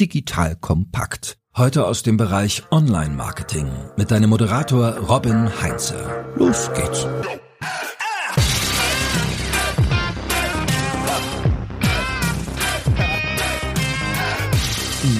digital 0.00 0.56
kompakt. 0.56 1.38
Heute 1.56 1.86
aus 1.86 2.04
dem 2.04 2.16
Bereich 2.16 2.62
Online-Marketing 2.70 3.66
mit 3.96 4.12
deinem 4.12 4.30
Moderator 4.30 4.96
Robin 4.96 5.48
Heinze. 5.60 5.96
Los 6.36 6.70
geht's. 6.72 7.06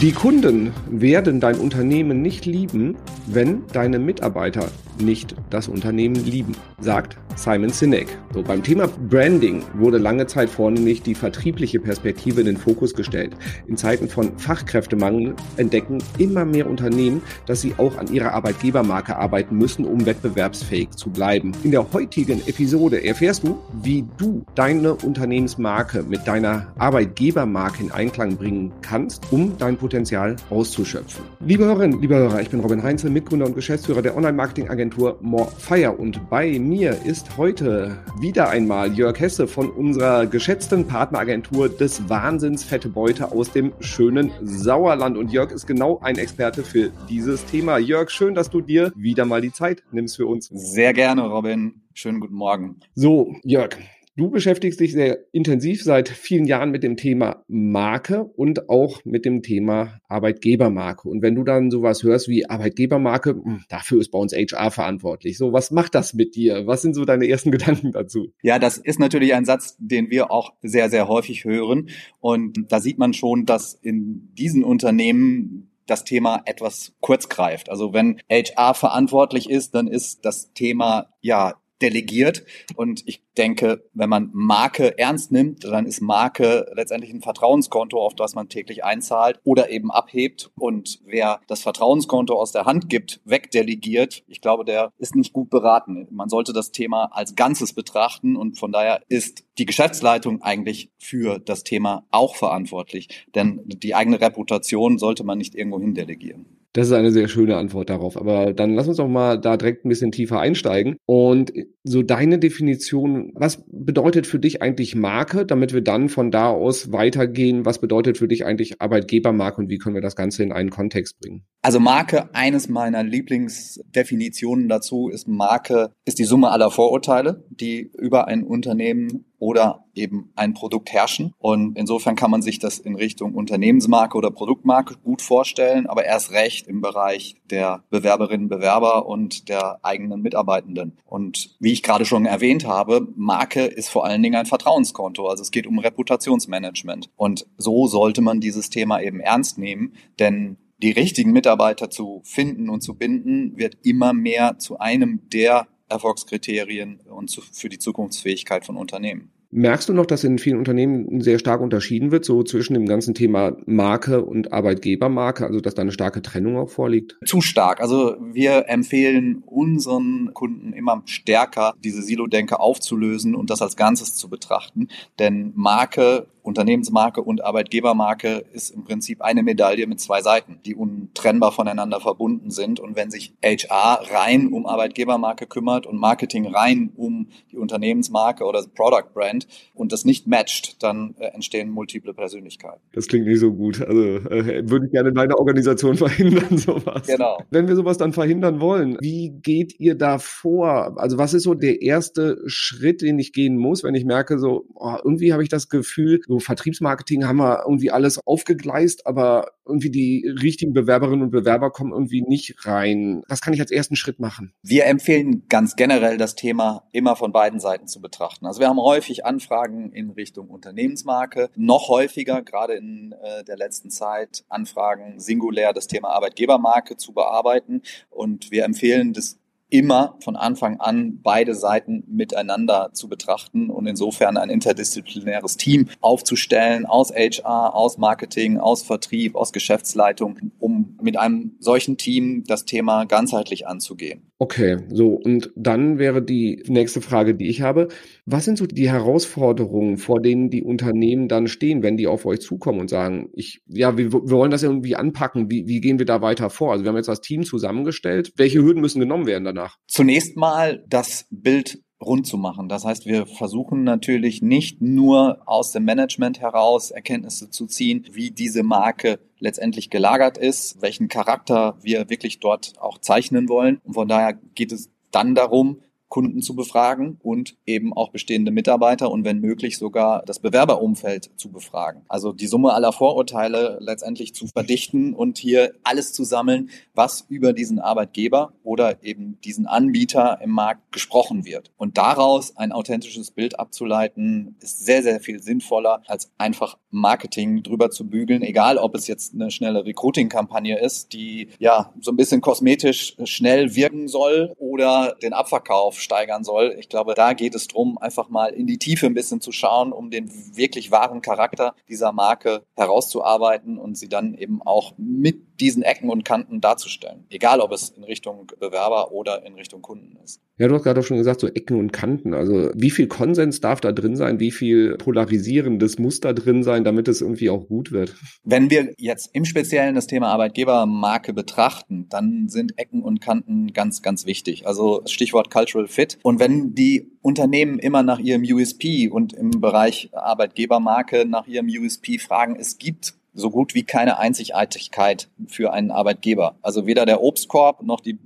Die 0.00 0.12
Kunden 0.12 0.72
werden 0.88 1.40
dein 1.40 1.56
Unternehmen 1.56 2.22
nicht 2.22 2.46
lieben, 2.46 2.96
wenn 3.26 3.66
deine 3.72 3.98
Mitarbeiter 3.98 4.70
nicht 5.00 5.34
das 5.50 5.68
Unternehmen 5.68 6.14
lieben, 6.14 6.54
sagt 6.80 7.18
Simon 7.36 7.70
Sinek. 7.70 8.18
So, 8.34 8.42
beim 8.42 8.62
Thema 8.62 8.88
Branding 9.08 9.62
wurde 9.74 9.98
lange 9.98 10.26
Zeit 10.26 10.50
vornehmlich 10.50 11.02
die 11.02 11.14
vertriebliche 11.14 11.78
Perspektive 11.78 12.40
in 12.40 12.46
den 12.46 12.56
Fokus 12.56 12.94
gestellt. 12.94 13.36
In 13.66 13.76
Zeiten 13.76 14.08
von 14.08 14.36
Fachkräftemangel 14.38 15.34
entdecken 15.56 15.98
immer 16.18 16.44
mehr 16.44 16.68
Unternehmen, 16.68 17.22
dass 17.46 17.60
sie 17.60 17.74
auch 17.78 17.96
an 17.96 18.12
ihrer 18.12 18.32
Arbeitgebermarke 18.32 19.16
arbeiten 19.16 19.56
müssen, 19.56 19.84
um 19.84 20.04
wettbewerbsfähig 20.04 20.90
zu 20.90 21.10
bleiben. 21.10 21.52
In 21.62 21.70
der 21.70 21.92
heutigen 21.92 22.40
Episode 22.46 23.04
erfährst 23.04 23.44
du, 23.44 23.58
wie 23.82 24.04
du 24.16 24.44
deine 24.54 24.94
Unternehmensmarke 24.94 26.02
mit 26.02 26.26
deiner 26.26 26.72
Arbeitgebermarke 26.78 27.84
in 27.84 27.92
Einklang 27.92 28.36
bringen 28.36 28.72
kannst, 28.82 29.22
um 29.30 29.56
dein 29.58 29.76
Potenzial 29.76 30.36
auszuschöpfen. 30.50 31.24
Liebe 31.40 31.64
Hörerinnen, 31.64 32.00
liebe 32.00 32.16
Hörer, 32.16 32.40
ich 32.40 32.50
bin 32.50 32.60
Robin 32.60 32.82
Heinze, 32.82 33.10
Mitgründer 33.10 33.46
und 33.46 33.54
Geschäftsführer 33.54 34.02
der 34.02 34.16
Online-Marketing-Agentur 34.16 34.87
Morefire 34.96 35.92
und 35.92 36.28
bei 36.30 36.58
mir 36.58 37.04
ist 37.04 37.36
heute 37.36 37.98
wieder 38.20 38.48
einmal 38.48 38.92
Jörg 38.92 39.18
Hesse 39.20 39.46
von 39.46 39.70
unserer 39.70 40.26
geschätzten 40.26 40.86
Partneragentur 40.86 41.68
des 41.68 42.08
Wahnsinns 42.08 42.64
Fette 42.64 42.88
Beute 42.88 43.32
aus 43.32 43.50
dem 43.50 43.72
schönen 43.80 44.30
Sauerland. 44.42 45.16
Und 45.16 45.32
Jörg 45.32 45.52
ist 45.52 45.66
genau 45.66 46.00
ein 46.00 46.16
Experte 46.16 46.62
für 46.62 46.90
dieses 47.08 47.44
Thema. 47.44 47.78
Jörg, 47.78 48.10
schön, 48.10 48.34
dass 48.34 48.50
du 48.50 48.60
dir 48.60 48.92
wieder 48.96 49.24
mal 49.24 49.40
die 49.40 49.52
Zeit 49.52 49.82
nimmst 49.92 50.16
für 50.16 50.26
uns. 50.26 50.48
Sehr 50.52 50.92
gerne, 50.92 51.28
Robin. 51.28 51.82
Schönen 51.94 52.20
guten 52.20 52.34
Morgen. 52.34 52.76
So, 52.94 53.34
Jörg, 53.42 53.76
Du 54.18 54.30
beschäftigst 54.30 54.80
dich 54.80 54.90
sehr 54.90 55.20
intensiv 55.30 55.84
seit 55.84 56.08
vielen 56.08 56.44
Jahren 56.44 56.72
mit 56.72 56.82
dem 56.82 56.96
Thema 56.96 57.44
Marke 57.46 58.24
und 58.24 58.68
auch 58.68 59.04
mit 59.04 59.24
dem 59.24 59.42
Thema 59.42 60.00
Arbeitgebermarke. 60.08 61.08
Und 61.08 61.22
wenn 61.22 61.36
du 61.36 61.44
dann 61.44 61.70
sowas 61.70 62.02
hörst 62.02 62.26
wie 62.26 62.44
Arbeitgebermarke, 62.44 63.40
hm, 63.40 63.62
dafür 63.68 64.00
ist 64.00 64.10
bei 64.10 64.18
uns 64.18 64.32
HR 64.32 64.72
verantwortlich. 64.72 65.38
So, 65.38 65.52
was 65.52 65.70
macht 65.70 65.94
das 65.94 66.14
mit 66.14 66.34
dir? 66.34 66.66
Was 66.66 66.82
sind 66.82 66.94
so 66.94 67.04
deine 67.04 67.28
ersten 67.28 67.52
Gedanken 67.52 67.92
dazu? 67.92 68.32
Ja, 68.42 68.58
das 68.58 68.76
ist 68.76 68.98
natürlich 68.98 69.34
ein 69.34 69.44
Satz, 69.44 69.76
den 69.78 70.10
wir 70.10 70.32
auch 70.32 70.52
sehr, 70.62 70.90
sehr 70.90 71.06
häufig 71.06 71.44
hören. 71.44 71.88
Und 72.18 72.72
da 72.72 72.80
sieht 72.80 72.98
man 72.98 73.14
schon, 73.14 73.46
dass 73.46 73.72
in 73.72 74.34
diesen 74.34 74.64
Unternehmen 74.64 75.70
das 75.86 76.02
Thema 76.02 76.42
etwas 76.44 76.92
kurz 77.00 77.28
greift. 77.28 77.70
Also 77.70 77.92
wenn 77.92 78.20
HR 78.28 78.74
verantwortlich 78.74 79.48
ist, 79.48 79.76
dann 79.76 79.86
ist 79.86 80.24
das 80.24 80.52
Thema 80.54 81.06
ja 81.20 81.54
delegiert. 81.82 82.44
Und 82.76 83.02
ich 83.06 83.22
denke, 83.36 83.84
wenn 83.94 84.08
man 84.08 84.30
Marke 84.32 84.98
ernst 84.98 85.32
nimmt, 85.32 85.64
dann 85.64 85.86
ist 85.86 86.00
Marke 86.00 86.70
letztendlich 86.74 87.12
ein 87.12 87.22
Vertrauenskonto, 87.22 87.98
auf 87.98 88.14
das 88.14 88.34
man 88.34 88.48
täglich 88.48 88.84
einzahlt 88.84 89.40
oder 89.44 89.70
eben 89.70 89.90
abhebt. 89.90 90.50
Und 90.56 91.00
wer 91.04 91.40
das 91.46 91.62
Vertrauenskonto 91.62 92.34
aus 92.34 92.52
der 92.52 92.64
Hand 92.64 92.88
gibt, 92.88 93.20
wegdelegiert, 93.24 94.24
ich 94.26 94.40
glaube, 94.40 94.64
der 94.64 94.92
ist 94.98 95.14
nicht 95.14 95.32
gut 95.32 95.50
beraten. 95.50 96.06
Man 96.10 96.28
sollte 96.28 96.52
das 96.52 96.72
Thema 96.72 97.06
als 97.12 97.34
Ganzes 97.34 97.72
betrachten 97.72 98.36
und 98.36 98.58
von 98.58 98.72
daher 98.72 99.00
ist 99.08 99.44
die 99.58 99.66
Geschäftsleitung 99.66 100.42
eigentlich 100.42 100.90
für 100.98 101.38
das 101.38 101.64
Thema 101.64 102.06
auch 102.10 102.36
verantwortlich. 102.36 103.26
Denn 103.34 103.62
die 103.66 103.94
eigene 103.94 104.20
Reputation 104.20 104.98
sollte 104.98 105.24
man 105.24 105.38
nicht 105.38 105.54
irgendwo 105.54 105.80
hin 105.80 105.94
delegieren. 105.94 106.57
Das 106.74 106.86
ist 106.86 106.92
eine 106.92 107.10
sehr 107.10 107.28
schöne 107.28 107.56
Antwort 107.56 107.90
darauf. 107.90 108.16
Aber 108.16 108.52
dann 108.52 108.74
lass 108.74 108.88
uns 108.88 108.98
doch 108.98 109.08
mal 109.08 109.40
da 109.40 109.56
direkt 109.56 109.84
ein 109.84 109.88
bisschen 109.88 110.12
tiefer 110.12 110.40
einsteigen. 110.40 110.96
Und 111.06 111.52
so 111.82 112.02
deine 112.02 112.38
Definition, 112.38 113.32
was 113.34 113.64
bedeutet 113.66 114.26
für 114.26 114.38
dich 114.38 114.60
eigentlich 114.60 114.94
Marke, 114.94 115.46
damit 115.46 115.72
wir 115.72 115.80
dann 115.80 116.08
von 116.08 116.30
da 116.30 116.50
aus 116.50 116.92
weitergehen? 116.92 117.64
Was 117.64 117.80
bedeutet 117.80 118.18
für 118.18 118.28
dich 118.28 118.44
eigentlich 118.44 118.80
Arbeitgebermarke 118.80 119.60
und 119.60 119.70
wie 119.70 119.78
können 119.78 119.94
wir 119.94 120.02
das 120.02 120.16
Ganze 120.16 120.42
in 120.42 120.52
einen 120.52 120.70
Kontext 120.70 121.18
bringen? 121.20 121.44
Also 121.62 121.80
Marke, 121.80 122.34
eines 122.34 122.68
meiner 122.68 123.02
Lieblingsdefinitionen 123.02 124.68
dazu 124.68 125.08
ist 125.08 125.26
Marke, 125.26 125.90
ist 126.04 126.18
die 126.18 126.24
Summe 126.24 126.50
aller 126.50 126.70
Vorurteile, 126.70 127.44
die 127.50 127.90
über 127.98 128.28
ein 128.28 128.44
Unternehmen 128.44 129.24
oder 129.38 129.84
eben 129.94 130.32
ein 130.36 130.54
Produkt 130.54 130.92
herrschen. 130.92 131.32
Und 131.38 131.76
insofern 131.76 132.16
kann 132.16 132.30
man 132.30 132.42
sich 132.42 132.58
das 132.58 132.78
in 132.78 132.96
Richtung 132.96 133.34
Unternehmensmarke 133.34 134.16
oder 134.16 134.30
Produktmarke 134.30 134.96
gut 135.02 135.22
vorstellen, 135.22 135.86
aber 135.86 136.04
erst 136.04 136.32
recht 136.32 136.66
im 136.66 136.80
Bereich 136.80 137.36
der 137.50 137.84
Bewerberinnen, 137.90 138.48
Bewerber 138.48 139.06
und 139.06 139.48
der 139.48 139.78
eigenen 139.82 140.20
Mitarbeitenden. 140.22 140.98
Und 141.04 141.56
wie 141.60 141.72
ich 141.72 141.82
gerade 141.82 142.04
schon 142.04 142.26
erwähnt 142.26 142.66
habe, 142.66 143.06
Marke 143.16 143.64
ist 143.64 143.88
vor 143.88 144.04
allen 144.04 144.22
Dingen 144.22 144.36
ein 144.36 144.46
Vertrauenskonto. 144.46 145.26
Also 145.26 145.42
es 145.42 145.50
geht 145.50 145.66
um 145.66 145.78
Reputationsmanagement. 145.78 147.10
Und 147.16 147.46
so 147.56 147.86
sollte 147.86 148.20
man 148.20 148.40
dieses 148.40 148.70
Thema 148.70 149.00
eben 149.00 149.20
ernst 149.20 149.58
nehmen, 149.58 149.94
denn 150.18 150.56
die 150.80 150.92
richtigen 150.92 151.32
Mitarbeiter 151.32 151.90
zu 151.90 152.20
finden 152.24 152.68
und 152.68 152.82
zu 152.82 152.94
binden, 152.94 153.56
wird 153.56 153.76
immer 153.82 154.12
mehr 154.12 154.58
zu 154.58 154.78
einem 154.78 155.28
der 155.30 155.66
Erfolgskriterien 155.88 157.00
und 157.08 157.30
zu, 157.30 157.40
für 157.40 157.68
die 157.68 157.78
Zukunftsfähigkeit 157.78 158.64
von 158.64 158.76
Unternehmen. 158.76 159.30
Merkst 159.50 159.88
du 159.88 159.94
noch, 159.94 160.04
dass 160.04 160.24
in 160.24 160.38
vielen 160.38 160.58
Unternehmen 160.58 161.22
sehr 161.22 161.38
stark 161.38 161.62
unterschieden 161.62 162.10
wird, 162.10 162.26
so 162.26 162.42
zwischen 162.42 162.74
dem 162.74 162.84
ganzen 162.84 163.14
Thema 163.14 163.56
Marke 163.64 164.22
und 164.22 164.52
Arbeitgebermarke, 164.52 165.46
also 165.46 165.60
dass 165.60 165.74
da 165.74 165.80
eine 165.80 165.92
starke 165.92 166.20
Trennung 166.20 166.58
auch 166.58 166.68
vorliegt? 166.68 167.16
Zu 167.24 167.40
stark. 167.40 167.80
Also 167.80 168.16
wir 168.20 168.68
empfehlen 168.68 169.42
unseren 169.46 170.34
Kunden 170.34 170.74
immer 170.74 171.02
stärker, 171.06 171.72
diese 171.82 172.02
Silo-Denke 172.02 172.60
aufzulösen 172.60 173.34
und 173.34 173.48
das 173.48 173.62
als 173.62 173.76
Ganzes 173.76 174.14
zu 174.14 174.28
betrachten. 174.28 174.88
Denn 175.18 175.52
Marke 175.54 176.26
Unternehmensmarke 176.42 177.22
und 177.22 177.44
Arbeitgebermarke 177.44 178.44
ist 178.52 178.70
im 178.70 178.84
Prinzip 178.84 179.22
eine 179.22 179.42
Medaille 179.42 179.86
mit 179.86 180.00
zwei 180.00 180.22
Seiten, 180.22 180.60
die 180.64 180.74
untrennbar 180.74 181.52
voneinander 181.52 182.00
verbunden 182.00 182.50
sind. 182.50 182.80
Und 182.80 182.96
wenn 182.96 183.10
sich 183.10 183.34
HR 183.44 184.00
rein 184.10 184.52
um 184.52 184.66
Arbeitgebermarke 184.66 185.46
kümmert 185.46 185.86
und 185.86 185.98
Marketing 185.98 186.46
rein 186.46 186.92
um 186.96 187.28
die 187.50 187.56
Unternehmensmarke 187.56 188.44
oder 188.44 188.64
Product 188.74 189.12
Brand 189.12 189.46
und 189.74 189.92
das 189.92 190.04
nicht 190.04 190.26
matcht, 190.26 190.82
dann 190.82 191.14
äh, 191.18 191.26
entstehen 191.26 191.70
multiple 191.70 192.14
Persönlichkeiten. 192.14 192.80
Das 192.92 193.06
klingt 193.06 193.26
nicht 193.26 193.40
so 193.40 193.52
gut. 193.52 193.80
Also 193.80 194.02
äh, 194.02 194.68
würde 194.68 194.86
ich 194.86 194.92
gerne 194.92 195.10
in 195.10 195.14
meiner 195.14 195.38
Organisation 195.38 195.94
verhindern, 195.96 196.58
sowas. 196.58 197.06
Genau. 197.06 197.38
Wenn 197.50 197.68
wir 197.68 197.76
sowas 197.76 197.98
dann 197.98 198.12
verhindern 198.12 198.60
wollen, 198.60 198.96
wie 199.00 199.30
geht 199.30 199.78
ihr 199.78 199.94
da 199.94 200.18
vor? 200.18 200.98
Also 200.98 201.18
was 201.18 201.34
ist 201.34 201.44
so 201.44 201.54
der 201.54 201.82
erste 201.82 202.38
Schritt, 202.46 203.02
den 203.02 203.18
ich 203.18 203.32
gehen 203.32 203.56
muss, 203.56 203.84
wenn 203.84 203.94
ich 203.94 204.04
merke, 204.04 204.38
so 204.38 204.66
oh, 204.74 204.96
irgendwie 205.02 205.32
habe 205.32 205.42
ich 205.42 205.48
das 205.48 205.68
Gefühl, 205.68 206.20
so 206.28 206.38
Vertriebsmarketing 206.38 207.26
haben 207.26 207.38
wir 207.38 207.64
irgendwie 207.64 207.90
alles 207.90 208.20
aufgegleist, 208.26 209.06
aber 209.06 209.52
irgendwie 209.66 209.90
die 209.90 210.28
richtigen 210.42 210.74
Bewerberinnen 210.74 211.22
und 211.22 211.30
Bewerber 211.30 211.70
kommen 211.70 211.92
irgendwie 211.92 212.22
nicht 212.22 212.66
rein. 212.66 213.22
Was 213.28 213.40
kann 213.40 213.54
ich 213.54 213.60
als 213.60 213.70
ersten 213.70 213.96
Schritt 213.96 214.20
machen? 214.20 214.52
Wir 214.62 214.84
empfehlen 214.86 215.46
ganz 215.48 215.74
generell 215.74 216.18
das 216.18 216.34
Thema 216.34 216.86
immer 216.92 217.16
von 217.16 217.32
beiden 217.32 217.60
Seiten 217.60 217.88
zu 217.88 218.00
betrachten. 218.00 218.46
Also 218.46 218.60
wir 218.60 218.68
haben 218.68 218.80
häufig 218.80 219.24
Anfragen 219.24 219.90
in 219.92 220.10
Richtung 220.10 220.48
Unternehmensmarke, 220.48 221.50
noch 221.56 221.88
häufiger, 221.88 222.42
gerade 222.42 222.74
in 222.74 223.14
äh, 223.22 223.42
der 223.44 223.56
letzten 223.56 223.90
Zeit, 223.90 224.44
Anfragen 224.50 225.20
singulär 225.20 225.72
das 225.72 225.86
Thema 225.86 226.10
Arbeitgebermarke 226.10 226.98
zu 226.98 227.14
bearbeiten. 227.14 227.82
Und 228.10 228.50
wir 228.50 228.64
empfehlen 228.64 229.14
das 229.14 229.38
immer 229.70 230.16
von 230.20 230.36
Anfang 230.36 230.80
an 230.80 231.20
beide 231.22 231.54
Seiten 231.54 232.04
miteinander 232.06 232.90
zu 232.92 233.08
betrachten 233.08 233.70
und 233.70 233.86
insofern 233.86 234.36
ein 234.36 234.50
interdisziplinäres 234.50 235.56
Team 235.56 235.88
aufzustellen 236.00 236.86
aus 236.86 237.12
HR, 237.12 237.74
aus 237.74 237.98
Marketing, 237.98 238.58
aus 238.58 238.82
Vertrieb, 238.82 239.36
aus 239.36 239.52
Geschäftsleitung, 239.52 240.52
um 240.58 240.96
mit 241.02 241.18
einem 241.18 241.56
solchen 241.60 241.96
Team 241.96 242.44
das 242.46 242.64
Thema 242.64 243.04
ganzheitlich 243.04 243.66
anzugehen. 243.66 244.27
Okay, 244.40 244.76
so 244.92 245.14
und 245.14 245.50
dann 245.56 245.98
wäre 245.98 246.22
die 246.22 246.62
nächste 246.68 247.00
Frage, 247.00 247.34
die 247.34 247.48
ich 247.48 247.62
habe, 247.62 247.88
was 248.24 248.44
sind 248.44 248.56
so 248.56 248.66
die 248.66 248.88
Herausforderungen, 248.88 249.98
vor 249.98 250.22
denen 250.22 250.48
die 250.48 250.62
Unternehmen 250.62 251.26
dann 251.26 251.48
stehen, 251.48 251.82
wenn 251.82 251.96
die 251.96 252.06
auf 252.06 252.24
euch 252.24 252.40
zukommen 252.40 252.78
und 252.78 252.88
sagen, 252.88 253.30
ich 253.32 253.62
ja, 253.66 253.98
wir, 253.98 254.12
wir 254.12 254.30
wollen 254.30 254.52
das 254.52 254.62
irgendwie 254.62 254.94
anpacken, 254.94 255.50
wie, 255.50 255.66
wie 255.66 255.80
gehen 255.80 255.98
wir 255.98 256.06
da 256.06 256.22
weiter 256.22 256.50
vor? 256.50 256.70
Also 256.70 256.84
wir 256.84 256.90
haben 256.90 256.96
jetzt 256.96 257.08
das 257.08 257.20
Team 257.20 257.42
zusammengestellt, 257.42 258.32
welche 258.36 258.62
Hürden 258.62 258.80
müssen 258.80 259.00
genommen 259.00 259.26
werden 259.26 259.42
danach? 259.42 259.76
Zunächst 259.88 260.36
mal 260.36 260.84
das 260.86 261.26
Bild 261.30 261.82
rund 262.00 262.26
zu 262.26 262.36
machen. 262.36 262.68
Das 262.68 262.84
heißt, 262.84 263.06
wir 263.06 263.26
versuchen 263.26 263.82
natürlich 263.84 264.40
nicht 264.42 264.80
nur 264.80 265.38
aus 265.46 265.72
dem 265.72 265.84
Management 265.84 266.40
heraus 266.40 266.90
Erkenntnisse 266.90 267.50
zu 267.50 267.66
ziehen, 267.66 268.06
wie 268.12 268.30
diese 268.30 268.62
Marke 268.62 269.18
letztendlich 269.38 269.90
gelagert 269.90 270.38
ist, 270.38 270.80
welchen 270.80 271.08
Charakter 271.08 271.76
wir 271.82 272.08
wirklich 272.08 272.38
dort 272.40 272.74
auch 272.80 272.98
zeichnen 272.98 273.48
wollen. 273.48 273.80
Und 273.84 273.94
von 273.94 274.08
daher 274.08 274.34
geht 274.54 274.72
es 274.72 274.90
dann 275.10 275.34
darum, 275.34 275.80
Kunden 276.08 276.42
zu 276.42 276.54
befragen 276.54 277.18
und 277.22 277.56
eben 277.66 277.92
auch 277.92 278.10
bestehende 278.10 278.50
Mitarbeiter 278.50 279.10
und 279.10 279.24
wenn 279.24 279.40
möglich 279.40 279.78
sogar 279.78 280.22
das 280.24 280.38
Bewerberumfeld 280.38 281.30
zu 281.36 281.50
befragen. 281.50 282.02
Also 282.08 282.32
die 282.32 282.46
Summe 282.46 282.72
aller 282.72 282.92
Vorurteile 282.92 283.78
letztendlich 283.80 284.34
zu 284.34 284.46
verdichten 284.46 285.14
und 285.14 285.38
hier 285.38 285.74
alles 285.84 286.12
zu 286.12 286.24
sammeln, 286.24 286.70
was 286.94 287.26
über 287.28 287.52
diesen 287.52 287.78
Arbeitgeber 287.78 288.52
oder 288.64 289.02
eben 289.02 289.38
diesen 289.44 289.66
Anbieter 289.66 290.40
im 290.42 290.50
Markt 290.50 290.92
gesprochen 290.92 291.44
wird. 291.44 291.70
Und 291.76 291.98
daraus 291.98 292.56
ein 292.56 292.72
authentisches 292.72 293.30
Bild 293.30 293.58
abzuleiten, 293.58 294.56
ist 294.60 294.84
sehr, 294.84 295.02
sehr 295.02 295.20
viel 295.20 295.40
sinnvoller, 295.40 296.02
als 296.06 296.30
einfach 296.38 296.78
Marketing 296.90 297.62
drüber 297.62 297.90
zu 297.90 298.08
bügeln, 298.08 298.42
egal 298.42 298.78
ob 298.78 298.94
es 298.94 299.06
jetzt 299.06 299.34
eine 299.34 299.50
schnelle 299.50 299.84
Recruiting-Kampagne 299.84 300.78
ist, 300.78 301.12
die 301.12 301.48
ja 301.58 301.92
so 302.00 302.10
ein 302.10 302.16
bisschen 302.16 302.40
kosmetisch 302.40 303.16
schnell 303.24 303.74
wirken 303.74 304.08
soll 304.08 304.54
oder 304.58 305.16
den 305.22 305.32
Abverkauf 305.32 305.97
steigern 305.98 306.44
soll. 306.44 306.76
Ich 306.78 306.88
glaube, 306.88 307.14
da 307.14 307.32
geht 307.32 307.54
es 307.54 307.68
darum, 307.68 307.98
einfach 307.98 308.28
mal 308.28 308.48
in 308.48 308.66
die 308.66 308.78
Tiefe 308.78 309.06
ein 309.06 309.14
bisschen 309.14 309.40
zu 309.40 309.52
schauen, 309.52 309.92
um 309.92 310.10
den 310.10 310.30
wirklich 310.56 310.90
wahren 310.90 311.22
Charakter 311.22 311.74
dieser 311.88 312.12
Marke 312.12 312.64
herauszuarbeiten 312.76 313.78
und 313.78 313.96
sie 313.96 314.08
dann 314.08 314.34
eben 314.34 314.62
auch 314.62 314.94
mit 314.96 315.47
diesen 315.60 315.82
Ecken 315.82 316.10
und 316.10 316.24
Kanten 316.24 316.60
darzustellen. 316.60 317.24
Egal, 317.30 317.60
ob 317.60 317.72
es 317.72 317.90
in 317.90 318.04
Richtung 318.04 318.46
Bewerber 318.58 319.12
oder 319.12 319.44
in 319.44 319.54
Richtung 319.54 319.82
Kunden 319.82 320.16
ist. 320.22 320.40
Ja, 320.56 320.66
du 320.66 320.74
hast 320.74 320.82
gerade 320.82 321.00
auch 321.00 321.04
schon 321.04 321.18
gesagt, 321.18 321.40
so 321.40 321.46
Ecken 321.46 321.78
und 321.78 321.92
Kanten. 321.92 322.34
Also 322.34 322.70
wie 322.74 322.90
viel 322.90 323.06
Konsens 323.06 323.60
darf 323.60 323.80
da 323.80 323.92
drin 323.92 324.16
sein? 324.16 324.40
Wie 324.40 324.50
viel 324.50 324.96
polarisierendes 324.96 325.98
muss 325.98 326.20
da 326.20 326.32
drin 326.32 326.62
sein, 326.64 326.82
damit 326.82 327.06
es 327.06 327.20
irgendwie 327.20 327.50
auch 327.50 327.68
gut 327.68 327.92
wird? 327.92 328.16
Wenn 328.42 328.70
wir 328.70 328.92
jetzt 328.98 329.30
im 329.34 329.44
Speziellen 329.44 329.94
das 329.94 330.08
Thema 330.08 330.28
Arbeitgebermarke 330.28 331.32
betrachten, 331.32 332.08
dann 332.08 332.48
sind 332.48 332.76
Ecken 332.76 333.02
und 333.02 333.20
Kanten 333.20 333.72
ganz, 333.72 334.02
ganz 334.02 334.26
wichtig. 334.26 334.66
Also 334.66 335.02
Stichwort 335.06 335.50
Cultural 335.50 335.86
Fit. 335.86 336.18
Und 336.22 336.40
wenn 336.40 336.74
die 336.74 337.12
Unternehmen 337.22 337.78
immer 337.78 338.02
nach 338.02 338.18
ihrem 338.18 338.42
USP 338.42 339.08
und 339.08 339.32
im 339.32 339.50
Bereich 339.50 340.10
Arbeitgebermarke 340.12 341.24
nach 341.24 341.46
ihrem 341.46 341.68
USP 341.68 342.18
fragen, 342.18 342.56
es 342.58 342.78
gibt 342.78 343.17
so 343.38 343.50
gut 343.50 343.74
wie 343.74 343.84
keine 343.84 344.18
Einzigartigkeit 344.18 345.28
für 345.46 345.72
einen 345.72 345.90
Arbeitgeber. 345.90 346.56
Also 346.62 346.86
weder 346.86 347.06
der 347.06 347.22
Obstkorb 347.22 347.82
noch 347.82 348.00
die 348.00 348.18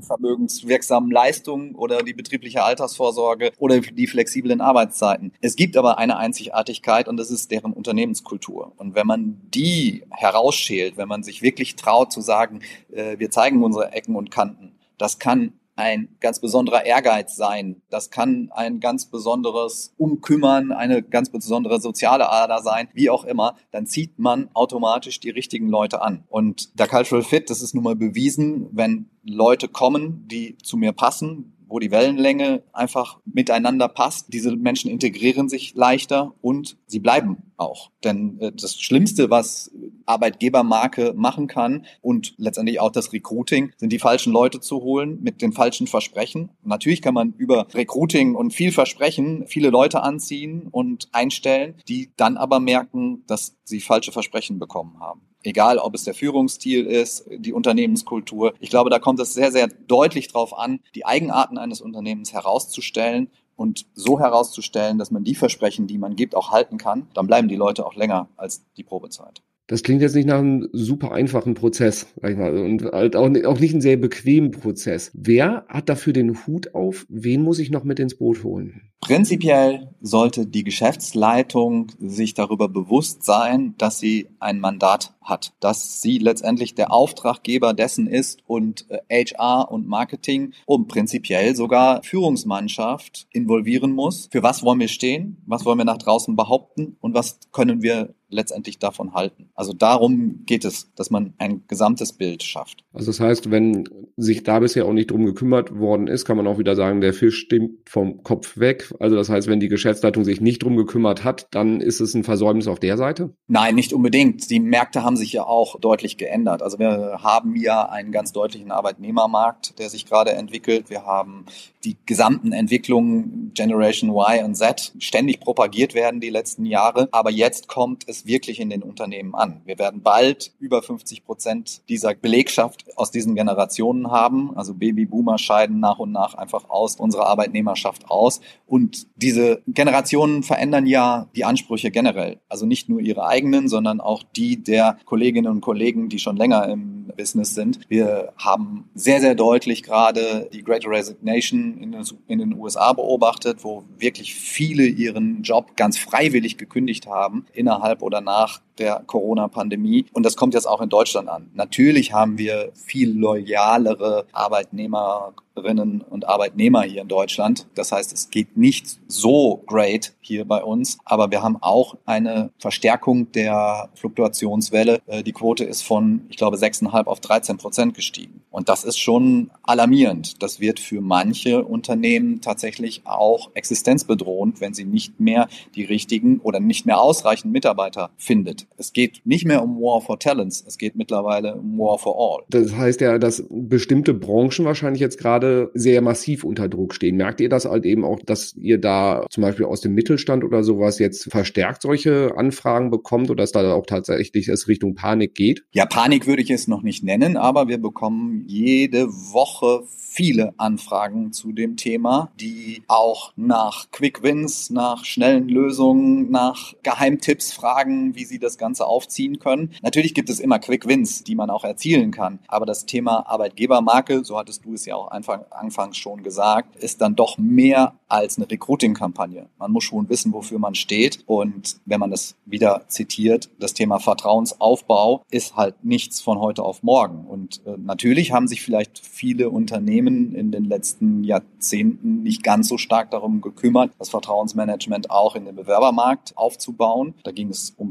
vermögenswirksamen 0.00 1.10
Leistungen 1.10 1.74
oder 1.74 2.02
die 2.02 2.14
betriebliche 2.14 2.62
Altersvorsorge 2.62 3.52
oder 3.58 3.80
die 3.80 4.06
flexiblen 4.06 4.60
Arbeitszeiten. 4.60 5.32
Es 5.40 5.56
gibt 5.56 5.76
aber 5.76 5.98
eine 5.98 6.16
Einzigartigkeit 6.16 7.08
und 7.08 7.16
das 7.16 7.30
ist 7.30 7.50
deren 7.50 7.72
Unternehmenskultur. 7.72 8.72
Und 8.76 8.94
wenn 8.94 9.06
man 9.06 9.40
die 9.52 10.04
herausschält, 10.10 10.96
wenn 10.96 11.08
man 11.08 11.22
sich 11.22 11.42
wirklich 11.42 11.76
traut 11.76 12.12
zu 12.12 12.20
sagen, 12.20 12.60
äh, 12.92 13.18
wir 13.18 13.30
zeigen 13.30 13.62
unsere 13.64 13.92
Ecken 13.92 14.16
und 14.16 14.30
Kanten, 14.30 14.72
das 14.98 15.18
kann 15.18 15.54
ein 15.76 16.16
ganz 16.20 16.40
besonderer 16.40 16.84
Ehrgeiz 16.84 17.36
sein. 17.36 17.82
Das 17.88 18.10
kann 18.10 18.50
ein 18.52 18.80
ganz 18.80 19.06
besonderes 19.06 19.94
Umkümmern, 19.96 20.72
eine 20.72 21.02
ganz 21.02 21.30
besondere 21.30 21.80
soziale 21.80 22.30
Ader 22.30 22.62
sein, 22.62 22.88
wie 22.92 23.10
auch 23.10 23.24
immer. 23.24 23.56
Dann 23.70 23.86
zieht 23.86 24.18
man 24.18 24.50
automatisch 24.54 25.20
die 25.20 25.30
richtigen 25.30 25.68
Leute 25.68 26.02
an. 26.02 26.24
Und 26.28 26.78
der 26.78 26.88
Cultural 26.88 27.24
Fit, 27.24 27.50
das 27.50 27.62
ist 27.62 27.74
nun 27.74 27.84
mal 27.84 27.96
bewiesen, 27.96 28.68
wenn 28.72 29.08
Leute 29.24 29.68
kommen, 29.68 30.26
die 30.28 30.58
zu 30.58 30.76
mir 30.76 30.92
passen, 30.92 31.51
wo 31.72 31.78
die 31.78 31.90
Wellenlänge 31.90 32.62
einfach 32.72 33.18
miteinander 33.24 33.88
passt. 33.88 34.26
Diese 34.32 34.54
Menschen 34.54 34.90
integrieren 34.90 35.48
sich 35.48 35.74
leichter 35.74 36.34
und 36.42 36.76
sie 36.86 37.00
bleiben 37.00 37.38
auch. 37.56 37.90
Denn 38.04 38.38
äh, 38.40 38.52
das 38.52 38.78
Schlimmste, 38.78 39.30
was 39.30 39.70
Arbeitgebermarke 40.04 41.14
machen 41.16 41.46
kann 41.46 41.86
und 42.02 42.34
letztendlich 42.36 42.78
auch 42.78 42.92
das 42.92 43.12
Recruiting, 43.14 43.72
sind 43.78 43.90
die 43.90 43.98
falschen 43.98 44.32
Leute 44.32 44.60
zu 44.60 44.82
holen 44.82 45.18
mit 45.22 45.40
den 45.40 45.52
falschen 45.52 45.86
Versprechen. 45.86 46.50
Natürlich 46.62 47.00
kann 47.00 47.14
man 47.14 47.32
über 47.38 47.66
Recruiting 47.72 48.34
und 48.34 48.52
viel 48.52 48.72
Versprechen 48.72 49.46
viele 49.46 49.70
Leute 49.70 50.02
anziehen 50.02 50.68
und 50.70 51.08
einstellen, 51.12 51.76
die 51.88 52.10
dann 52.16 52.36
aber 52.36 52.60
merken, 52.60 53.24
dass 53.26 53.56
sie 53.64 53.80
falsche 53.80 54.12
Versprechen 54.12 54.58
bekommen 54.58 55.00
haben. 55.00 55.22
Egal, 55.42 55.78
ob 55.78 55.94
es 55.94 56.04
der 56.04 56.14
Führungsstil 56.14 56.86
ist, 56.86 57.24
die 57.28 57.52
Unternehmenskultur. 57.52 58.54
Ich 58.60 58.70
glaube, 58.70 58.90
da 58.90 58.98
kommt 58.98 59.20
es 59.20 59.34
sehr, 59.34 59.50
sehr 59.50 59.68
deutlich 59.88 60.28
darauf 60.28 60.56
an, 60.56 60.80
die 60.94 61.04
Eigenarten 61.04 61.58
eines 61.58 61.80
Unternehmens 61.80 62.32
herauszustellen 62.32 63.30
und 63.56 63.86
so 63.94 64.18
herauszustellen, 64.18 64.98
dass 64.98 65.10
man 65.10 65.24
die 65.24 65.34
Versprechen, 65.34 65.86
die 65.86 65.98
man 65.98 66.16
gibt, 66.16 66.34
auch 66.34 66.50
halten 66.50 66.78
kann. 66.78 67.08
Dann 67.14 67.26
bleiben 67.26 67.48
die 67.48 67.56
Leute 67.56 67.84
auch 67.86 67.94
länger 67.94 68.28
als 68.36 68.62
die 68.76 68.84
Probezeit. 68.84 69.42
Das 69.72 69.82
klingt 69.82 70.02
jetzt 70.02 70.14
nicht 70.14 70.28
nach 70.28 70.38
einem 70.38 70.68
super 70.72 71.12
einfachen 71.12 71.54
Prozess, 71.54 72.06
sag 72.20 72.32
ich 72.32 72.36
mal, 72.36 72.54
und 72.58 72.84
halt 72.84 73.16
auch, 73.16 73.30
auch 73.46 73.58
nicht 73.58 73.72
ein 73.72 73.80
sehr 73.80 73.96
bequemen 73.96 74.50
Prozess. 74.50 75.10
Wer 75.14 75.64
hat 75.66 75.88
dafür 75.88 76.12
den 76.12 76.46
Hut 76.46 76.74
auf? 76.74 77.06
Wen 77.08 77.40
muss 77.40 77.58
ich 77.58 77.70
noch 77.70 77.82
mit 77.82 77.98
ins 77.98 78.18
Boot 78.18 78.44
holen? 78.44 78.92
Prinzipiell 79.00 79.88
sollte 80.02 80.46
die 80.46 80.62
Geschäftsleitung 80.62 81.90
sich 81.98 82.34
darüber 82.34 82.68
bewusst 82.68 83.24
sein, 83.24 83.74
dass 83.78 83.98
sie 83.98 84.28
ein 84.40 84.60
Mandat 84.60 85.14
hat, 85.22 85.54
dass 85.58 86.02
sie 86.02 86.18
letztendlich 86.18 86.74
der 86.74 86.92
Auftraggeber 86.92 87.72
dessen 87.72 88.06
ist 88.06 88.42
und 88.46 88.86
HR 89.10 89.66
äh, 89.68 89.72
und 89.72 89.88
Marketing 89.88 90.52
und 90.66 90.86
prinzipiell 90.86 91.56
sogar 91.56 92.02
Führungsmannschaft 92.02 93.26
involvieren 93.32 93.92
muss. 93.92 94.28
Für 94.30 94.42
was 94.42 94.62
wollen 94.62 94.80
wir 94.80 94.88
stehen? 94.88 95.38
Was 95.46 95.64
wollen 95.64 95.78
wir 95.78 95.84
nach 95.84 95.98
draußen 95.98 96.36
behaupten? 96.36 96.96
Und 97.00 97.14
was 97.14 97.40
können 97.52 97.82
wir 97.82 98.14
letztendlich 98.32 98.78
davon 98.78 99.14
halten. 99.14 99.50
Also 99.54 99.72
darum 99.72 100.42
geht 100.46 100.64
es, 100.64 100.92
dass 100.94 101.10
man 101.10 101.34
ein 101.38 101.62
gesamtes 101.68 102.12
Bild 102.12 102.42
schafft. 102.42 102.84
Also 102.92 103.06
das 103.06 103.20
heißt, 103.20 103.50
wenn 103.50 103.88
sich 104.16 104.42
da 104.42 104.58
bisher 104.58 104.86
auch 104.86 104.92
nicht 104.92 105.10
drum 105.10 105.24
gekümmert 105.24 105.78
worden 105.78 106.06
ist, 106.06 106.24
kann 106.24 106.36
man 106.36 106.46
auch 106.46 106.58
wieder 106.58 106.76
sagen, 106.76 107.00
der 107.00 107.14
Fisch 107.14 107.38
stimmt 107.38 107.88
vom 107.88 108.22
Kopf 108.22 108.58
weg. 108.58 108.92
Also 108.98 109.16
das 109.16 109.28
heißt, 109.28 109.48
wenn 109.48 109.60
die 109.60 109.68
Geschäftsleitung 109.68 110.24
sich 110.24 110.40
nicht 110.40 110.62
drum 110.62 110.76
gekümmert 110.76 111.24
hat, 111.24 111.48
dann 111.50 111.80
ist 111.80 112.00
es 112.00 112.14
ein 112.14 112.24
Versäumnis 112.24 112.68
auf 112.68 112.80
der 112.80 112.96
Seite? 112.96 113.34
Nein, 113.46 113.74
nicht 113.74 113.92
unbedingt. 113.92 114.50
Die 114.50 114.60
Märkte 114.60 115.02
haben 115.02 115.16
sich 115.16 115.32
ja 115.32 115.44
auch 115.44 115.78
deutlich 115.80 116.16
geändert. 116.16 116.62
Also 116.62 116.78
wir 116.78 117.18
haben 117.22 117.56
ja 117.56 117.88
einen 117.88 118.12
ganz 118.12 118.32
deutlichen 118.32 118.70
Arbeitnehmermarkt, 118.70 119.78
der 119.78 119.88
sich 119.88 120.06
gerade 120.06 120.32
entwickelt. 120.32 120.90
Wir 120.90 121.04
haben 121.04 121.46
die 121.84 121.96
gesamten 122.06 122.52
Entwicklungen 122.52 123.52
Generation 123.54 124.10
Y 124.10 124.44
und 124.44 124.54
Z 124.54 124.92
ständig 124.98 125.40
propagiert 125.40 125.94
werden 125.94 126.20
die 126.20 126.30
letzten 126.30 126.64
Jahre. 126.64 127.08
Aber 127.12 127.30
jetzt 127.30 127.68
kommt 127.68 128.08
es 128.08 128.21
wirklich 128.26 128.60
in 128.60 128.70
den 128.70 128.82
Unternehmen 128.82 129.34
an. 129.34 129.60
Wir 129.64 129.78
werden 129.78 130.02
bald 130.02 130.52
über 130.58 130.82
50 130.82 131.24
Prozent 131.24 131.82
dieser 131.88 132.14
Belegschaft 132.14 132.84
aus 132.96 133.10
diesen 133.10 133.34
Generationen 133.34 134.10
haben. 134.10 134.56
Also 134.56 134.74
Babyboomer 134.74 135.38
scheiden 135.38 135.80
nach 135.80 135.98
und 135.98 136.12
nach 136.12 136.34
einfach 136.34 136.68
aus 136.70 136.96
unserer 136.96 137.26
Arbeitnehmerschaft 137.26 138.10
aus. 138.10 138.40
Und 138.66 139.06
diese 139.16 139.62
Generationen 139.66 140.42
verändern 140.42 140.86
ja 140.86 141.28
die 141.36 141.44
Ansprüche 141.44 141.90
generell. 141.90 142.40
Also 142.48 142.66
nicht 142.66 142.88
nur 142.88 143.00
ihre 143.00 143.26
eigenen, 143.26 143.68
sondern 143.68 144.00
auch 144.00 144.22
die 144.22 144.62
der 144.62 144.98
Kolleginnen 145.04 145.50
und 145.50 145.60
Kollegen, 145.60 146.08
die 146.08 146.18
schon 146.18 146.36
länger 146.36 146.68
im 146.68 147.10
Business 147.16 147.54
sind. 147.54 147.80
Wir 147.88 148.32
haben 148.36 148.88
sehr, 148.94 149.20
sehr 149.20 149.34
deutlich 149.34 149.82
gerade 149.82 150.48
die 150.52 150.62
Great 150.62 150.86
Resignation 150.86 151.78
in 152.26 152.38
den, 152.38 152.52
USA 152.54 152.92
beobachtet, 152.92 153.64
wo 153.64 153.84
wirklich 153.98 154.34
viele 154.34 154.84
ihren 154.84 155.42
Job 155.42 155.76
ganz 155.76 155.98
freiwillig 155.98 156.58
gekündigt 156.58 157.06
haben 157.06 157.46
innerhalb 157.52 158.02
oder 158.02 158.11
nach 158.20 158.60
der 158.82 159.02
Corona-Pandemie. 159.06 160.06
Und 160.12 160.26
das 160.26 160.36
kommt 160.36 160.54
jetzt 160.54 160.66
auch 160.66 160.80
in 160.80 160.88
Deutschland 160.88 161.28
an. 161.28 161.50
Natürlich 161.54 162.12
haben 162.12 162.36
wir 162.36 162.72
viel 162.74 163.16
loyalere 163.16 164.26
Arbeitnehmerinnen 164.32 166.00
und 166.00 166.26
Arbeitnehmer 166.28 166.82
hier 166.82 167.02
in 167.02 167.08
Deutschland. 167.08 167.68
Das 167.76 167.92
heißt, 167.92 168.12
es 168.12 168.30
geht 168.30 168.56
nicht 168.56 168.98
so 169.06 169.62
great 169.66 170.14
hier 170.20 170.44
bei 170.44 170.64
uns, 170.64 170.98
aber 171.04 171.30
wir 171.30 171.42
haben 171.42 171.58
auch 171.60 171.96
eine 172.06 172.50
Verstärkung 172.58 173.30
der 173.32 173.88
Fluktuationswelle. 173.94 175.00
Äh, 175.06 175.22
die 175.22 175.32
Quote 175.32 175.64
ist 175.64 175.82
von, 175.82 176.26
ich 176.28 176.36
glaube, 176.36 176.56
6,5 176.56 177.06
auf 177.06 177.20
13 177.20 177.58
Prozent 177.58 177.94
gestiegen. 177.94 178.42
Und 178.50 178.68
das 178.68 178.84
ist 178.84 178.98
schon 178.98 179.50
alarmierend. 179.62 180.42
Das 180.42 180.58
wird 180.58 180.80
für 180.80 181.00
manche 181.00 181.64
Unternehmen 181.64 182.40
tatsächlich 182.40 183.02
auch 183.04 183.50
existenzbedrohend, 183.54 184.60
wenn 184.60 184.74
sie 184.74 184.84
nicht 184.84 185.20
mehr 185.20 185.48
die 185.74 185.84
richtigen 185.84 186.40
oder 186.40 186.60
nicht 186.60 186.84
mehr 186.84 187.00
ausreichend 187.00 187.52
Mitarbeiter 187.52 188.10
findet. 188.16 188.66
Es 188.76 188.92
geht 188.92 189.22
nicht 189.24 189.44
mehr 189.44 189.62
um 189.62 189.76
War 189.76 190.00
for 190.00 190.18
Talents, 190.18 190.64
es 190.66 190.78
geht 190.78 190.96
mittlerweile 190.96 191.54
um 191.56 191.78
War 191.78 191.98
for 191.98 192.16
All. 192.16 192.44
Das 192.48 192.74
heißt 192.74 193.00
ja, 193.00 193.18
dass 193.18 193.44
bestimmte 193.50 194.14
Branchen 194.14 194.64
wahrscheinlich 194.64 195.00
jetzt 195.00 195.18
gerade 195.18 195.70
sehr 195.74 196.00
massiv 196.02 196.44
unter 196.44 196.68
Druck 196.68 196.94
stehen. 196.94 197.16
Merkt 197.16 197.40
ihr 197.40 197.48
das 197.48 197.64
halt 197.64 197.84
eben 197.84 198.04
auch, 198.04 198.20
dass 198.24 198.54
ihr 198.54 198.78
da 198.78 199.26
zum 199.30 199.42
Beispiel 199.42 199.66
aus 199.66 199.80
dem 199.80 199.94
Mittelstand 199.94 200.44
oder 200.44 200.64
sowas 200.64 200.98
jetzt 200.98 201.30
verstärkt 201.30 201.82
solche 201.82 202.36
Anfragen 202.36 202.90
bekommt 202.90 203.30
oder 203.30 203.42
dass 203.42 203.52
da 203.52 203.74
auch 203.74 203.86
tatsächlich 203.86 204.48
es 204.48 204.68
Richtung 204.68 204.94
Panik 204.94 205.34
geht? 205.34 205.64
Ja, 205.72 205.84
Panik 205.84 206.26
würde 206.26 206.42
ich 206.42 206.50
es 206.50 206.68
noch 206.68 206.82
nicht 206.82 207.02
nennen, 207.02 207.36
aber 207.36 207.68
wir 207.68 207.78
bekommen 207.78 208.44
jede 208.46 209.08
Woche 209.08 209.82
viele 210.12 210.52
Anfragen 210.58 211.32
zu 211.32 211.52
dem 211.52 211.76
Thema, 211.76 212.30
die 212.38 212.82
auch 212.86 213.32
nach 213.36 213.90
Quick 213.90 214.22
Wins, 214.22 214.70
nach 214.70 215.04
schnellen 215.04 215.48
Lösungen, 215.48 216.30
nach 216.30 216.74
Geheimtipps 216.82 217.52
fragen, 217.52 218.14
wie 218.14 218.24
sie 218.24 218.38
das 218.38 218.51
Ganze 218.58 218.86
aufziehen 218.86 219.38
können. 219.38 219.72
Natürlich 219.82 220.14
gibt 220.14 220.30
es 220.30 220.40
immer 220.40 220.58
Quick 220.58 220.86
Wins, 220.86 221.24
die 221.24 221.34
man 221.34 221.50
auch 221.50 221.64
erzielen 221.64 222.10
kann. 222.10 222.38
Aber 222.48 222.66
das 222.66 222.86
Thema 222.86 223.26
Arbeitgebermarke, 223.28 224.24
so 224.24 224.38
hattest 224.38 224.64
du 224.64 224.74
es 224.74 224.86
ja 224.86 224.96
auch 224.96 225.10
anfangs 225.10 225.96
schon 225.96 226.22
gesagt, 226.22 226.76
ist 226.76 227.00
dann 227.00 227.16
doch 227.16 227.38
mehr 227.38 227.94
als 228.08 228.36
eine 228.36 228.50
Recruiting-Kampagne. 228.50 229.48
Man 229.58 229.72
muss 229.72 229.84
schon 229.84 230.08
wissen, 230.08 230.32
wofür 230.32 230.58
man 230.58 230.74
steht. 230.74 231.20
Und 231.26 231.76
wenn 231.86 231.98
man 231.98 232.10
das 232.10 232.36
wieder 232.44 232.82
zitiert, 232.88 233.48
das 233.58 233.72
Thema 233.72 233.98
Vertrauensaufbau 233.98 235.22
ist 235.30 235.56
halt 235.56 235.84
nichts 235.84 236.20
von 236.20 236.38
heute 236.38 236.62
auf 236.62 236.82
morgen. 236.82 237.24
Und 237.26 237.62
äh, 237.66 237.76
natürlich 237.78 238.32
haben 238.32 238.48
sich 238.48 238.62
vielleicht 238.62 238.98
viele 238.98 239.48
Unternehmen 239.48 240.34
in 240.34 240.52
den 240.52 240.64
letzten 240.64 241.24
Jahrzehnten 241.24 242.22
nicht 242.22 242.42
ganz 242.42 242.68
so 242.68 242.76
stark 242.76 243.10
darum 243.10 243.40
gekümmert, 243.40 243.92
das 243.98 244.10
Vertrauensmanagement 244.10 245.10
auch 245.10 245.34
in 245.34 245.46
den 245.46 245.56
Bewerbermarkt 245.56 246.36
aufzubauen. 246.36 247.14
Da 247.24 247.30
ging 247.32 247.48
es 247.48 247.72
um 247.76 247.90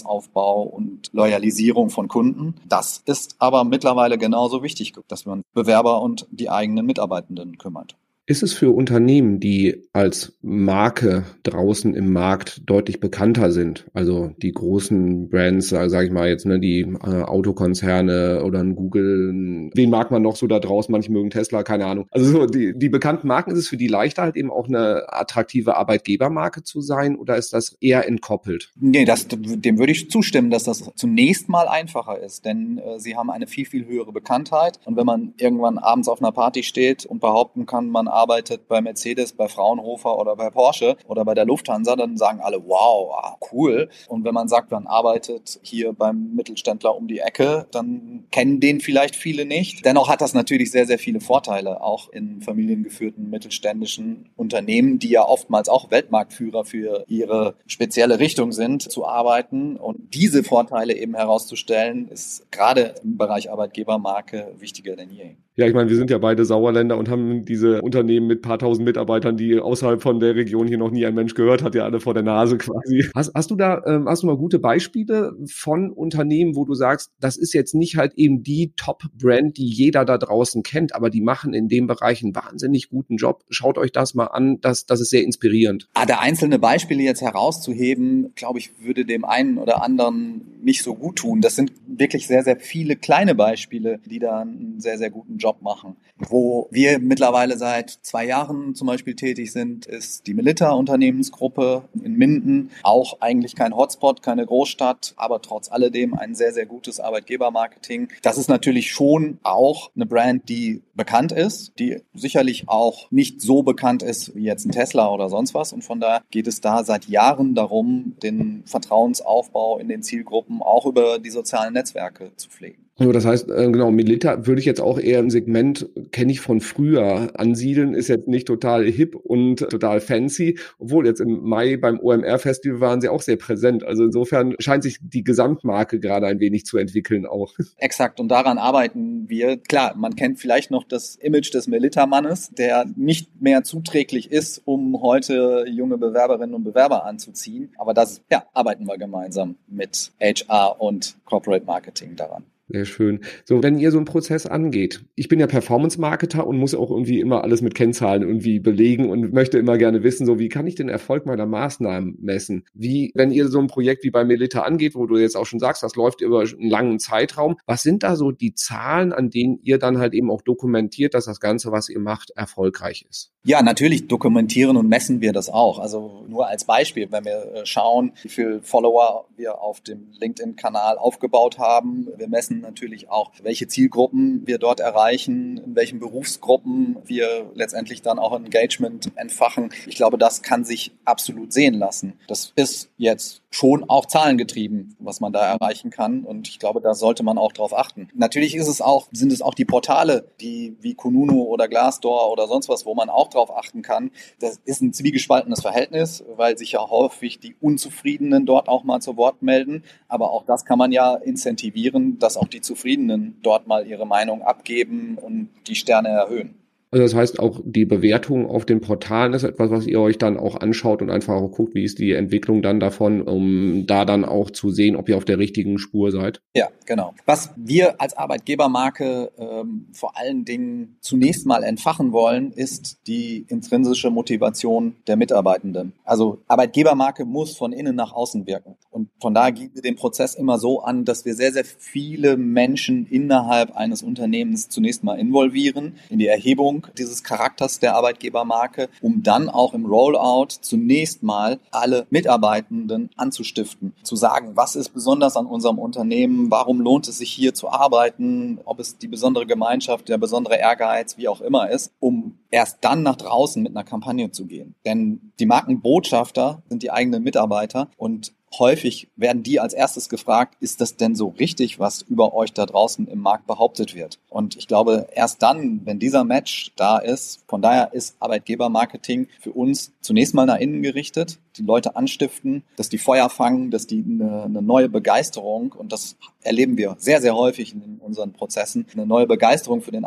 Vertrauensaufbau 0.00 0.62
und 0.62 1.10
Loyalisierung 1.12 1.90
von 1.90 2.08
Kunden. 2.08 2.54
Das 2.66 3.02
ist 3.04 3.36
aber 3.38 3.64
mittlerweile 3.64 4.18
genauso 4.18 4.62
wichtig, 4.62 4.94
dass 5.08 5.26
man 5.26 5.42
Bewerber 5.54 6.02
und 6.02 6.26
die 6.30 6.50
eigenen 6.50 6.86
Mitarbeitenden 6.86 7.58
kümmert. 7.58 7.96
Ist 8.30 8.44
es 8.44 8.52
für 8.52 8.70
Unternehmen, 8.70 9.40
die 9.40 9.88
als 9.92 10.38
Marke 10.40 11.24
draußen 11.42 11.94
im 11.94 12.12
Markt 12.12 12.62
deutlich 12.64 13.00
bekannter 13.00 13.50
sind, 13.50 13.86
also 13.92 14.30
die 14.40 14.52
großen 14.52 15.28
Brands, 15.28 15.70
sage 15.70 16.04
ich 16.04 16.12
mal 16.12 16.28
jetzt, 16.28 16.46
ne, 16.46 16.60
die 16.60 16.82
äh, 16.82 17.22
Autokonzerne 17.24 18.44
oder 18.44 18.60
ein 18.60 18.76
Google, 18.76 19.70
wen 19.74 19.90
mag 19.90 20.12
man 20.12 20.22
noch 20.22 20.36
so 20.36 20.46
da 20.46 20.60
draußen? 20.60 20.92
Manche 20.92 21.10
mögen 21.10 21.30
Tesla, 21.30 21.64
keine 21.64 21.86
Ahnung. 21.86 22.06
Also 22.12 22.30
so 22.30 22.46
die, 22.46 22.72
die 22.78 22.88
bekannten 22.88 23.26
Marken, 23.26 23.50
ist 23.50 23.58
es 23.58 23.66
für 23.66 23.76
die 23.76 23.88
leichter 23.88 24.22
halt 24.22 24.36
eben 24.36 24.52
auch 24.52 24.68
eine 24.68 25.12
attraktive 25.12 25.76
Arbeitgebermarke 25.76 26.62
zu 26.62 26.82
sein 26.82 27.16
oder 27.16 27.36
ist 27.36 27.52
das 27.52 27.76
eher 27.80 28.06
entkoppelt? 28.06 28.70
Nee, 28.78 29.06
das, 29.06 29.26
dem 29.28 29.76
würde 29.80 29.90
ich 29.90 30.08
zustimmen, 30.08 30.50
dass 30.50 30.62
das 30.62 30.88
zunächst 30.94 31.48
mal 31.48 31.66
einfacher 31.66 32.20
ist, 32.20 32.44
denn 32.44 32.78
äh, 32.78 33.00
sie 33.00 33.16
haben 33.16 33.28
eine 33.28 33.48
viel, 33.48 33.66
viel 33.66 33.86
höhere 33.86 34.12
Bekanntheit 34.12 34.78
und 34.84 34.96
wenn 34.96 35.06
man 35.06 35.34
irgendwann 35.36 35.78
abends 35.78 36.06
auf 36.06 36.22
einer 36.22 36.30
Party 36.30 36.62
steht 36.62 37.06
und 37.06 37.18
behaupten 37.18 37.66
kann, 37.66 37.88
man 37.88 38.06
arbeitet 38.06 38.19
bei 38.26 38.80
Mercedes, 38.80 39.32
bei 39.32 39.48
Fraunhofer 39.48 40.18
oder 40.18 40.36
bei 40.36 40.50
Porsche 40.50 40.96
oder 41.06 41.24
bei 41.24 41.34
der 41.34 41.44
Lufthansa, 41.44 41.96
dann 41.96 42.16
sagen 42.16 42.40
alle, 42.40 42.62
wow, 42.66 43.12
ah, 43.14 43.36
cool. 43.52 43.88
Und 44.08 44.24
wenn 44.24 44.34
man 44.34 44.48
sagt, 44.48 44.70
man 44.70 44.86
arbeitet 44.86 45.60
hier 45.62 45.92
beim 45.92 46.34
Mittelständler 46.34 46.96
um 46.96 47.08
die 47.08 47.18
Ecke, 47.18 47.66
dann 47.70 48.24
kennen 48.30 48.60
den 48.60 48.80
vielleicht 48.80 49.16
viele 49.16 49.44
nicht. 49.44 49.84
Dennoch 49.84 50.08
hat 50.08 50.20
das 50.20 50.34
natürlich 50.34 50.70
sehr, 50.70 50.86
sehr 50.86 50.98
viele 50.98 51.20
Vorteile, 51.20 51.82
auch 51.82 52.08
in 52.10 52.40
familiengeführten 52.40 53.30
mittelständischen 53.30 54.30
Unternehmen, 54.36 54.98
die 54.98 55.10
ja 55.10 55.24
oftmals 55.24 55.68
auch 55.68 55.90
Weltmarktführer 55.90 56.64
für 56.64 57.04
ihre 57.08 57.54
spezielle 57.66 58.18
Richtung 58.18 58.52
sind, 58.52 58.82
zu 58.82 59.06
arbeiten. 59.06 59.76
Und 59.76 60.14
diese 60.14 60.44
Vorteile 60.44 60.94
eben 60.94 61.14
herauszustellen, 61.14 62.08
ist 62.08 62.50
gerade 62.50 62.94
im 63.02 63.16
Bereich 63.16 63.50
Arbeitgebermarke 63.50 64.54
wichtiger 64.58 64.96
denn 64.96 65.10
je. 65.10 65.36
Ja, 65.56 65.66
ich 65.66 65.74
meine, 65.74 65.90
wir 65.90 65.96
sind 65.96 66.10
ja 66.10 66.18
beide 66.18 66.44
Sauerländer 66.44 66.96
und 66.96 67.08
haben 67.08 67.44
diese 67.44 67.82
Unternehmen 67.82 68.28
mit 68.28 68.40
paar 68.40 68.58
tausend 68.58 68.84
Mitarbeitern, 68.84 69.36
die 69.36 69.58
außerhalb 69.58 70.00
von 70.00 70.20
der 70.20 70.36
Region 70.36 70.68
hier 70.68 70.78
noch 70.78 70.90
nie 70.90 71.04
ein 71.04 71.14
Mensch 71.14 71.34
gehört 71.34 71.62
hat, 71.62 71.74
ja 71.74 71.84
alle 71.84 72.00
vor 72.00 72.14
der 72.14 72.22
Nase 72.22 72.56
quasi. 72.56 73.06
Hast, 73.14 73.32
hast 73.34 73.50
du 73.50 73.56
da, 73.56 73.82
ähm, 73.84 74.06
hast 74.08 74.22
du 74.22 74.28
mal 74.28 74.36
gute 74.36 74.60
Beispiele 74.60 75.32
von 75.52 75.90
Unternehmen, 75.90 76.54
wo 76.54 76.64
du 76.64 76.74
sagst, 76.74 77.10
das 77.20 77.36
ist 77.36 77.52
jetzt 77.52 77.74
nicht 77.74 77.96
halt 77.96 78.14
eben 78.14 78.42
die 78.42 78.72
Top-Brand, 78.76 79.58
die 79.58 79.66
jeder 79.66 80.04
da 80.04 80.18
draußen 80.18 80.62
kennt, 80.62 80.94
aber 80.94 81.10
die 81.10 81.20
machen 81.20 81.52
in 81.52 81.68
dem 81.68 81.88
Bereich 81.88 82.22
einen 82.22 82.34
wahnsinnig 82.34 82.88
guten 82.88 83.16
Job. 83.16 83.42
Schaut 83.50 83.76
euch 83.76 83.90
das 83.90 84.14
mal 84.14 84.26
an, 84.26 84.60
das, 84.60 84.86
das 84.86 85.00
ist 85.00 85.10
sehr 85.10 85.24
inspirierend. 85.24 85.88
Ah, 85.94 86.06
da 86.06 86.20
einzelne 86.20 86.60
Beispiele 86.60 87.02
jetzt 87.02 87.22
herauszuheben, 87.22 88.32
glaube 88.36 88.60
ich, 88.60 88.70
würde 88.84 89.04
dem 89.04 89.24
einen 89.24 89.58
oder 89.58 89.82
anderen 89.82 90.42
nicht 90.62 90.82
so 90.82 90.94
gut 90.94 91.16
tun. 91.16 91.40
Das 91.40 91.56
sind 91.56 91.72
wirklich 91.86 92.26
sehr, 92.26 92.42
sehr 92.42 92.56
viele 92.56 92.96
kleine 92.96 93.34
Beispiele, 93.34 93.98
die 94.06 94.18
da 94.18 94.40
einen 94.40 94.80
sehr, 94.80 94.98
sehr 94.98 95.10
guten 95.10 95.38
Job 95.38 95.49
machen. 95.60 95.96
Wo 96.18 96.68
wir 96.70 96.98
mittlerweile 96.98 97.56
seit 97.56 97.90
zwei 97.90 98.26
Jahren 98.26 98.74
zum 98.74 98.86
Beispiel 98.86 99.14
tätig 99.14 99.52
sind, 99.52 99.86
ist 99.86 100.26
die 100.26 100.34
Melita 100.34 100.70
Unternehmensgruppe 100.70 101.84
in 102.02 102.14
Minden. 102.14 102.70
Auch 102.82 103.20
eigentlich 103.20 103.54
kein 103.54 103.74
Hotspot, 103.74 104.22
keine 104.22 104.44
Großstadt, 104.44 105.14
aber 105.16 105.40
trotz 105.42 105.70
alledem 105.70 106.14
ein 106.14 106.34
sehr, 106.34 106.52
sehr 106.52 106.66
gutes 106.66 107.00
Arbeitgebermarketing. 107.00 108.08
Das 108.22 108.38
ist 108.38 108.48
natürlich 108.48 108.90
schon 108.90 109.38
auch 109.42 109.90
eine 109.94 110.06
Brand, 110.06 110.48
die 110.48 110.82
bekannt 110.94 111.32
ist, 111.32 111.78
die 111.78 112.02
sicherlich 112.14 112.68
auch 112.68 113.10
nicht 113.10 113.40
so 113.40 113.62
bekannt 113.62 114.02
ist 114.02 114.34
wie 114.34 114.44
jetzt 114.44 114.66
ein 114.66 114.72
Tesla 114.72 115.10
oder 115.10 115.28
sonst 115.30 115.54
was. 115.54 115.72
Und 115.72 115.82
von 115.82 116.00
daher 116.00 116.22
geht 116.30 116.46
es 116.46 116.60
da 116.60 116.84
seit 116.84 117.06
Jahren 117.06 117.54
darum, 117.54 118.16
den 118.22 118.62
Vertrauensaufbau 118.66 119.78
in 119.78 119.88
den 119.88 120.02
Zielgruppen 120.02 120.62
auch 120.62 120.86
über 120.86 121.18
die 121.18 121.30
sozialen 121.30 121.72
Netzwerke 121.72 122.32
zu 122.36 122.50
pflegen. 122.50 122.89
So, 123.02 123.12
das 123.12 123.24
heißt, 123.24 123.50
äh, 123.50 123.70
genau, 123.70 123.90
Milita 123.90 124.46
würde 124.46 124.60
ich 124.60 124.66
jetzt 124.66 124.82
auch 124.82 124.98
eher 124.98 125.20
im 125.20 125.30
Segment, 125.30 125.88
kenne 126.12 126.32
ich 126.32 126.40
von 126.40 126.60
früher, 126.60 127.30
ansiedeln, 127.32 127.94
ist 127.94 128.08
jetzt 128.08 128.28
nicht 128.28 128.46
total 128.46 128.84
hip 128.84 129.14
und 129.14 129.60
total 129.70 130.02
fancy, 130.02 130.58
obwohl 130.78 131.06
jetzt 131.06 131.22
im 131.22 131.42
Mai 131.42 131.78
beim 131.78 131.98
OMR-Festival 131.98 132.80
waren 132.80 133.00
sie 133.00 133.08
auch 133.08 133.22
sehr 133.22 133.36
präsent. 133.36 133.84
Also 133.84 134.04
insofern 134.04 134.54
scheint 134.58 134.82
sich 134.82 134.98
die 135.00 135.24
Gesamtmarke 135.24 135.98
gerade 135.98 136.26
ein 136.26 136.40
wenig 136.40 136.66
zu 136.66 136.76
entwickeln 136.76 137.24
auch. 137.24 137.54
Exakt, 137.78 138.20
und 138.20 138.28
daran 138.28 138.58
arbeiten 138.58 139.30
wir. 139.30 139.56
Klar, 139.56 139.96
man 139.96 140.14
kennt 140.14 140.38
vielleicht 140.38 140.70
noch 140.70 140.84
das 140.84 141.16
Image 141.16 141.54
des 141.54 141.68
Milita-Mannes, 141.68 142.50
der 142.50 142.84
nicht 142.96 143.40
mehr 143.40 143.62
zuträglich 143.62 144.30
ist, 144.30 144.60
um 144.66 145.00
heute 145.00 145.64
junge 145.70 145.96
Bewerberinnen 145.96 146.54
und 146.54 146.64
Bewerber 146.64 147.06
anzuziehen. 147.06 147.72
Aber 147.78 147.94
das, 147.94 148.20
ja, 148.30 148.44
arbeiten 148.52 148.84
wir 148.86 148.98
gemeinsam 148.98 149.56
mit 149.68 150.12
HR 150.20 150.82
und 150.82 151.16
Corporate 151.24 151.64
Marketing 151.64 152.14
daran. 152.14 152.44
Sehr 152.72 152.84
schön. 152.84 153.20
So, 153.44 153.64
wenn 153.64 153.80
ihr 153.80 153.90
so 153.90 153.98
einen 153.98 154.04
Prozess 154.04 154.46
angeht, 154.46 155.04
ich 155.16 155.26
bin 155.26 155.40
ja 155.40 155.48
Performance-Marketer 155.48 156.46
und 156.46 156.56
muss 156.56 156.76
auch 156.76 156.90
irgendwie 156.90 157.18
immer 157.18 157.42
alles 157.42 157.62
mit 157.62 157.74
Kennzahlen 157.74 158.22
irgendwie 158.22 158.60
belegen 158.60 159.10
und 159.10 159.32
möchte 159.32 159.58
immer 159.58 159.76
gerne 159.76 160.04
wissen, 160.04 160.24
so 160.24 160.38
wie 160.38 160.48
kann 160.48 160.68
ich 160.68 160.76
den 160.76 160.88
Erfolg 160.88 161.26
meiner 161.26 161.46
Maßnahmen 161.46 162.18
messen? 162.20 162.64
Wie, 162.72 163.10
wenn 163.16 163.32
ihr 163.32 163.48
so 163.48 163.58
ein 163.58 163.66
Projekt 163.66 164.04
wie 164.04 164.10
bei 164.10 164.24
Melita 164.24 164.62
angeht, 164.62 164.94
wo 164.94 165.06
du 165.06 165.16
jetzt 165.18 165.36
auch 165.36 165.46
schon 165.46 165.58
sagst, 165.58 165.82
das 165.82 165.96
läuft 165.96 166.20
über 166.20 166.42
einen 166.42 166.70
langen 166.70 167.00
Zeitraum, 167.00 167.56
was 167.66 167.82
sind 167.82 168.04
da 168.04 168.14
so 168.14 168.30
die 168.30 168.54
Zahlen, 168.54 169.12
an 169.12 169.30
denen 169.30 169.58
ihr 169.62 169.78
dann 169.78 169.98
halt 169.98 170.14
eben 170.14 170.30
auch 170.30 170.42
dokumentiert, 170.42 171.14
dass 171.14 171.24
das 171.24 171.40
Ganze, 171.40 171.72
was 171.72 171.88
ihr 171.88 171.98
macht, 171.98 172.30
erfolgreich 172.36 173.04
ist? 173.10 173.32
Ja, 173.42 173.62
natürlich 173.62 174.06
dokumentieren 174.06 174.76
und 174.76 174.88
messen 174.88 175.20
wir 175.20 175.32
das 175.32 175.48
auch. 175.48 175.78
Also 175.78 176.24
nur 176.28 176.46
als 176.46 176.64
Beispiel, 176.64 177.10
wenn 177.10 177.24
wir 177.24 177.52
äh, 177.54 177.66
schauen, 177.66 178.12
wie 178.22 178.28
viele 178.28 178.62
Follower 178.62 179.26
wir 179.36 179.60
auf 179.60 179.80
dem 179.80 180.12
LinkedIn-Kanal 180.20 180.98
aufgebaut 180.98 181.58
haben. 181.58 182.06
Wir 182.16 182.28
messen 182.28 182.59
natürlich 182.60 183.10
auch, 183.10 183.32
welche 183.42 183.68
Zielgruppen 183.68 184.46
wir 184.46 184.58
dort 184.58 184.80
erreichen, 184.80 185.58
in 185.58 185.74
welchen 185.74 186.00
Berufsgruppen 186.00 186.96
wir 187.04 187.50
letztendlich 187.54 188.02
dann 188.02 188.18
auch 188.18 188.36
Engagement 188.36 189.10
entfachen. 189.16 189.70
Ich 189.86 189.96
glaube, 189.96 190.18
das 190.18 190.42
kann 190.42 190.64
sich 190.64 190.92
absolut 191.04 191.52
sehen 191.52 191.74
lassen. 191.74 192.14
Das 192.26 192.52
ist 192.56 192.90
jetzt 192.96 193.42
schon 193.50 193.88
auch 193.88 194.06
zahlengetrieben, 194.06 194.94
was 195.00 195.20
man 195.20 195.32
da 195.32 195.44
erreichen 195.44 195.90
kann. 195.90 196.24
Und 196.24 196.48
ich 196.48 196.60
glaube, 196.60 196.80
da 196.80 196.94
sollte 196.94 197.24
man 197.24 197.36
auch 197.36 197.52
drauf 197.52 197.76
achten. 197.76 198.08
Natürlich 198.14 198.54
ist 198.54 198.68
es 198.68 198.80
auch, 198.80 199.08
sind 199.12 199.32
es 199.32 199.42
auch 199.42 199.54
die 199.54 199.64
Portale, 199.64 200.28
die 200.40 200.76
wie 200.80 200.94
Kununu 200.94 201.42
oder 201.42 201.66
Glassdoor 201.66 202.30
oder 202.30 202.46
sonst 202.46 202.68
was, 202.68 202.86
wo 202.86 202.94
man 202.94 203.10
auch 203.10 203.28
drauf 203.28 203.56
achten 203.56 203.82
kann. 203.82 204.12
Das 204.38 204.60
ist 204.64 204.80
ein 204.80 204.92
zwiegespaltenes 204.92 205.62
Verhältnis, 205.62 206.24
weil 206.36 206.56
sich 206.56 206.72
ja 206.72 206.88
häufig 206.88 207.40
die 207.40 207.56
Unzufriedenen 207.60 208.46
dort 208.46 208.68
auch 208.68 208.84
mal 208.84 209.00
zu 209.00 209.16
Wort 209.16 209.42
melden. 209.42 209.82
Aber 210.06 210.30
auch 210.30 210.44
das 210.44 210.64
kann 210.64 210.78
man 210.78 210.92
ja 210.92 211.16
incentivieren, 211.16 212.18
dass 212.20 212.36
auch 212.36 212.48
die 212.48 212.60
Zufriedenen 212.60 213.38
dort 213.42 213.66
mal 213.66 213.86
ihre 213.86 214.06
Meinung 214.06 214.42
abgeben 214.42 215.18
und 215.20 215.50
die 215.66 215.74
Sterne 215.74 216.08
erhöhen. 216.08 216.59
Also 216.92 217.04
das 217.04 217.14
heißt 217.14 217.38
auch 217.38 217.60
die 217.64 217.84
Bewertung 217.84 218.46
auf 218.46 218.64
den 218.64 218.80
Portalen 218.80 219.32
ist 219.32 219.44
etwas, 219.44 219.70
was 219.70 219.86
ihr 219.86 220.00
euch 220.00 220.18
dann 220.18 220.36
auch 220.36 220.60
anschaut 220.60 221.02
und 221.02 221.10
einfach 221.10 221.34
auch 221.34 221.52
guckt, 221.52 221.74
wie 221.74 221.84
ist 221.84 222.00
die 222.00 222.12
Entwicklung 222.12 222.62
dann 222.62 222.80
davon, 222.80 223.22
um 223.22 223.86
da 223.86 224.04
dann 224.04 224.24
auch 224.24 224.50
zu 224.50 224.70
sehen, 224.70 224.96
ob 224.96 225.08
ihr 225.08 225.16
auf 225.16 225.24
der 225.24 225.38
richtigen 225.38 225.78
Spur 225.78 226.10
seid. 226.10 226.40
Ja, 226.54 226.68
genau. 226.86 227.14
Was 227.26 227.50
wir 227.56 228.00
als 228.00 228.16
Arbeitgebermarke 228.16 229.30
ähm, 229.38 229.86
vor 229.92 230.16
allen 230.18 230.44
Dingen 230.44 230.96
zunächst 231.00 231.46
mal 231.46 231.62
entfachen 231.62 232.12
wollen, 232.12 232.50
ist 232.50 233.06
die 233.06 233.46
intrinsische 233.48 234.10
Motivation 234.10 234.96
der 235.06 235.16
Mitarbeitenden. 235.16 235.92
Also 236.04 236.42
Arbeitgebermarke 236.48 237.24
muss 237.24 237.56
von 237.56 237.72
innen 237.72 237.94
nach 237.94 238.12
außen 238.12 238.48
wirken. 238.48 238.74
Und 238.90 239.10
von 239.20 239.32
daher 239.32 239.52
gehen 239.52 239.70
wir 239.74 239.82
den 239.82 239.94
Prozess 239.94 240.34
immer 240.34 240.58
so 240.58 240.80
an, 240.80 241.04
dass 241.04 241.24
wir 241.24 241.34
sehr, 241.34 241.52
sehr 241.52 241.64
viele 241.64 242.36
Menschen 242.36 243.06
innerhalb 243.06 243.76
eines 243.76 244.02
Unternehmens 244.02 244.68
zunächst 244.68 245.04
mal 245.04 245.20
involvieren 245.20 245.94
in 246.08 246.18
die 246.18 246.26
Erhebung 246.26 246.79
Etablierung 246.80 246.94
dieses 246.96 247.22
Charakters 247.22 247.78
der 247.78 247.96
Arbeitgebermarke, 247.96 248.88
um 249.00 249.22
dann 249.22 249.48
auch 249.48 249.74
im 249.74 249.86
Rollout 249.86 250.48
zunächst 250.60 251.22
mal 251.22 251.58
alle 251.70 252.06
Mitarbeitenden 252.10 253.10
anzustiften, 253.16 253.94
zu 254.02 254.16
sagen, 254.16 254.52
was 254.54 254.76
ist 254.76 254.90
besonders 254.90 255.36
an 255.36 255.46
unserem 255.46 255.78
Unternehmen, 255.78 256.50
warum 256.50 256.80
lohnt 256.80 257.08
es 257.08 257.18
sich 257.18 257.32
hier 257.32 257.54
zu 257.54 257.70
arbeiten, 257.70 258.58
ob 258.64 258.80
es 258.80 258.98
die 258.98 259.08
besondere 259.08 259.46
Gemeinschaft, 259.46 260.08
der 260.08 260.18
besondere 260.18 260.56
Ehrgeiz, 260.56 261.16
wie 261.16 261.28
auch 261.28 261.40
immer 261.40 261.70
ist, 261.70 261.92
um 262.00 262.38
erst 262.50 262.78
dann 262.82 263.02
nach 263.02 263.16
draußen 263.16 263.62
mit 263.62 263.72
einer 263.76 263.84
Kampagne 263.84 264.30
zu 264.30 264.46
gehen. 264.46 264.74
Denn 264.84 265.32
die 265.38 265.46
Markenbotschafter 265.46 266.62
sind 266.68 266.82
die 266.82 266.90
eigenen 266.90 267.22
Mitarbeiter 267.22 267.88
und 267.96 268.32
häufig 268.58 269.08
werden 269.16 269.42
die 269.42 269.60
als 269.60 269.74
erstes 269.74 270.08
gefragt, 270.08 270.56
ist 270.60 270.80
das 270.80 270.96
denn 270.96 271.14
so 271.14 271.28
richtig, 271.28 271.78
was 271.78 272.02
über 272.02 272.34
euch 272.34 272.52
da 272.52 272.66
draußen 272.66 273.06
im 273.06 273.20
Markt 273.20 273.46
behauptet 273.46 273.94
wird? 273.94 274.18
Und 274.28 274.56
ich 274.56 274.66
glaube, 274.66 275.06
erst 275.14 275.42
dann, 275.42 275.86
wenn 275.86 275.98
dieser 275.98 276.24
Match 276.24 276.72
da 276.76 276.98
ist, 276.98 277.44
von 277.46 277.62
daher 277.62 277.92
ist 277.92 278.16
Arbeitgebermarketing 278.20 279.28
für 279.40 279.52
uns 279.52 279.92
zunächst 280.00 280.34
mal 280.34 280.46
nach 280.46 280.58
innen 280.58 280.82
gerichtet, 280.82 281.38
die 281.56 281.62
Leute 281.62 281.96
anstiften, 281.96 282.64
dass 282.76 282.88
die 282.88 282.98
Feuer 282.98 283.30
fangen, 283.30 283.70
dass 283.70 283.86
die 283.86 284.04
eine, 284.04 284.44
eine 284.44 284.62
neue 284.62 284.88
Begeisterung, 284.88 285.72
und 285.72 285.92
das 285.92 286.16
erleben 286.42 286.76
wir 286.76 286.96
sehr, 286.98 287.20
sehr 287.20 287.36
häufig 287.36 287.74
in 287.74 288.00
unseren 288.00 288.32
Prozessen, 288.32 288.86
eine 288.92 289.06
neue 289.06 289.26
Begeisterung 289.26 289.82
für 289.82 289.92
den 289.92 290.04